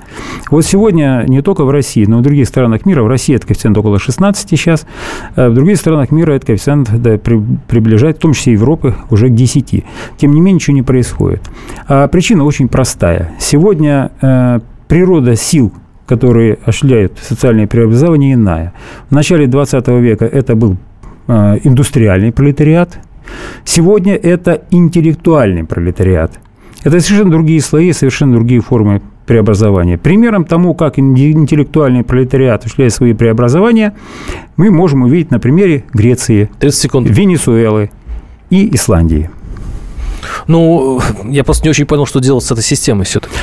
Вот 0.51 0.65
сегодня 0.65 1.25
не 1.29 1.43
только 1.43 1.65
в 1.65 1.71
России, 1.71 2.05
но 2.07 2.19
и 2.19 2.21
в 2.21 2.23
других 2.23 2.49
странах 2.49 2.87
мира, 2.87 3.03
в 3.03 3.09
России 3.09 3.35
это 3.35 3.47
коэффициент 3.47 3.77
около 3.77 3.99
16 3.99 4.49
сейчас, 4.49 4.87
а 5.37 5.51
в 5.51 5.55
других 5.55 5.77
странах 5.77 6.11
мира 6.11 6.33
этот 6.33 6.47
коэффициент 6.47 6.91
да, 7.03 7.19
при, 7.19 7.43
приближает, 7.69 8.17
в 8.17 8.21
том 8.21 8.33
числе 8.33 8.55
Европы, 8.55 8.95
уже 9.11 9.29
к 9.29 9.35
10. 9.35 9.85
Тем 10.17 10.33
не 10.33 10.41
менее, 10.41 10.55
ничего 10.55 10.75
не 10.75 10.83
происходит. 10.83 11.43
А 11.89 12.09
причина 12.09 12.45
очень 12.45 12.69
простая. 12.69 13.33
Сегодня 13.39 14.11
э, 14.21 14.61
природа 14.89 15.37
сил 15.37 15.73
которые 16.05 16.59
осуществляют 16.67 17.19
социальные 17.23 17.69
преобразования, 17.69 18.35
иная. 18.35 18.75
В 19.09 19.15
начале 19.15 19.47
20 19.47 19.89
века 19.89 20.27
это 20.27 20.55
был 20.55 20.77
э, 21.27 21.59
индустриальный 21.63 22.33
пролетариат, 22.33 22.99
сегодня 23.65 24.15
это 24.17 24.63
интеллектуальный 24.71 25.65
пролетариат– 25.65 26.33
это 26.83 27.01
совершенно 27.01 27.31
другие 27.31 27.61
слои, 27.61 27.93
совершенно 27.93 28.35
другие 28.35 28.61
формы 28.61 29.03
преобразования. 29.27 29.99
Примером 29.99 30.45
тому, 30.45 30.75
как 30.75 30.99
интеллектуальный 30.99 32.03
пролетариат 32.03 32.61
осуществляет 32.61 32.93
свои 32.93 33.15
преобразования, 33.15 33.95
мы 34.57 34.71
можем 34.71 35.03
увидеть 35.03 35.31
на 35.31 35.39
примере 35.39 35.85
Греции, 35.93 36.51
30 36.59 36.81
секунд. 36.81 37.09
Венесуэлы 37.09 37.91
и 38.51 38.75
Исландии. 38.75 39.31
Ну, 40.47 41.01
я 41.25 41.45
просто 41.45 41.65
не 41.65 41.71
очень 41.71 41.87
понял, 41.87 42.07
что 42.07 42.21
делать 42.21 42.45
с 42.45 42.51
этой 42.51 42.63
системой 42.63 43.05
все-таки. 43.05 43.35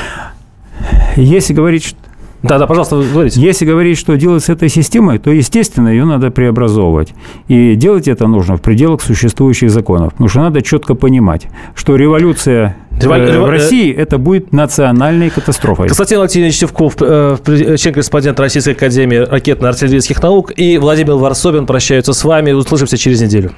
Если 1.16 1.52
говорить, 1.54 1.96
да, 2.42 2.58
да, 2.58 2.66
пожалуйста, 2.66 2.96
говорите. 2.96 3.40
Если 3.40 3.66
говорить, 3.66 3.98
что 3.98 4.16
делать 4.16 4.42
с 4.44 4.48
этой 4.48 4.68
системой, 4.68 5.18
то, 5.18 5.30
естественно, 5.30 5.88
ее 5.88 6.04
надо 6.04 6.30
преобразовывать. 6.30 7.12
И 7.48 7.74
делать 7.74 8.08
это 8.08 8.26
нужно 8.26 8.56
в 8.56 8.62
пределах 8.62 9.02
существующих 9.02 9.70
законов. 9.70 10.12
Потому 10.12 10.28
что 10.28 10.40
надо 10.40 10.62
четко 10.62 10.94
понимать, 10.94 11.48
что 11.74 11.96
революция 11.96 12.76
Револю... 12.98 13.24
Э, 13.24 13.38
в 13.40 13.44
э, 13.44 13.50
России 13.50 13.92
это 13.92 14.18
будет 14.18 14.52
национальной 14.52 15.30
катастрофой. 15.30 15.88
Константин 15.88 16.18
Валентинович 16.18 16.58
Севков, 16.58 16.94
э, 17.00 17.36
член-корреспондент 17.44 18.40
Российской 18.40 18.70
Академии 18.70 19.18
ракетно-артиллерийских 19.18 20.22
наук, 20.22 20.52
и 20.56 20.78
Владимир 20.78 21.14
Варсобин 21.14 21.66
прощаются 21.66 22.12
с 22.12 22.24
вами. 22.24 22.52
Услышимся 22.52 22.96
через 22.96 23.20
неделю. 23.20 23.52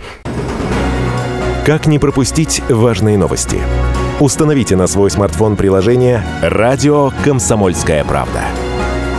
Как 1.65 1.87
не 1.87 2.01
пропустить 2.01 2.63
важные 2.69 3.17
новости? 3.17 3.59
Установите 4.19 4.77
на 4.77 4.87
свой 4.87 5.11
смартфон 5.11 5.57
приложение 5.57 6.23
«Радио 6.43 7.13
Комсомольская 7.25 8.05
правда». 8.05 8.43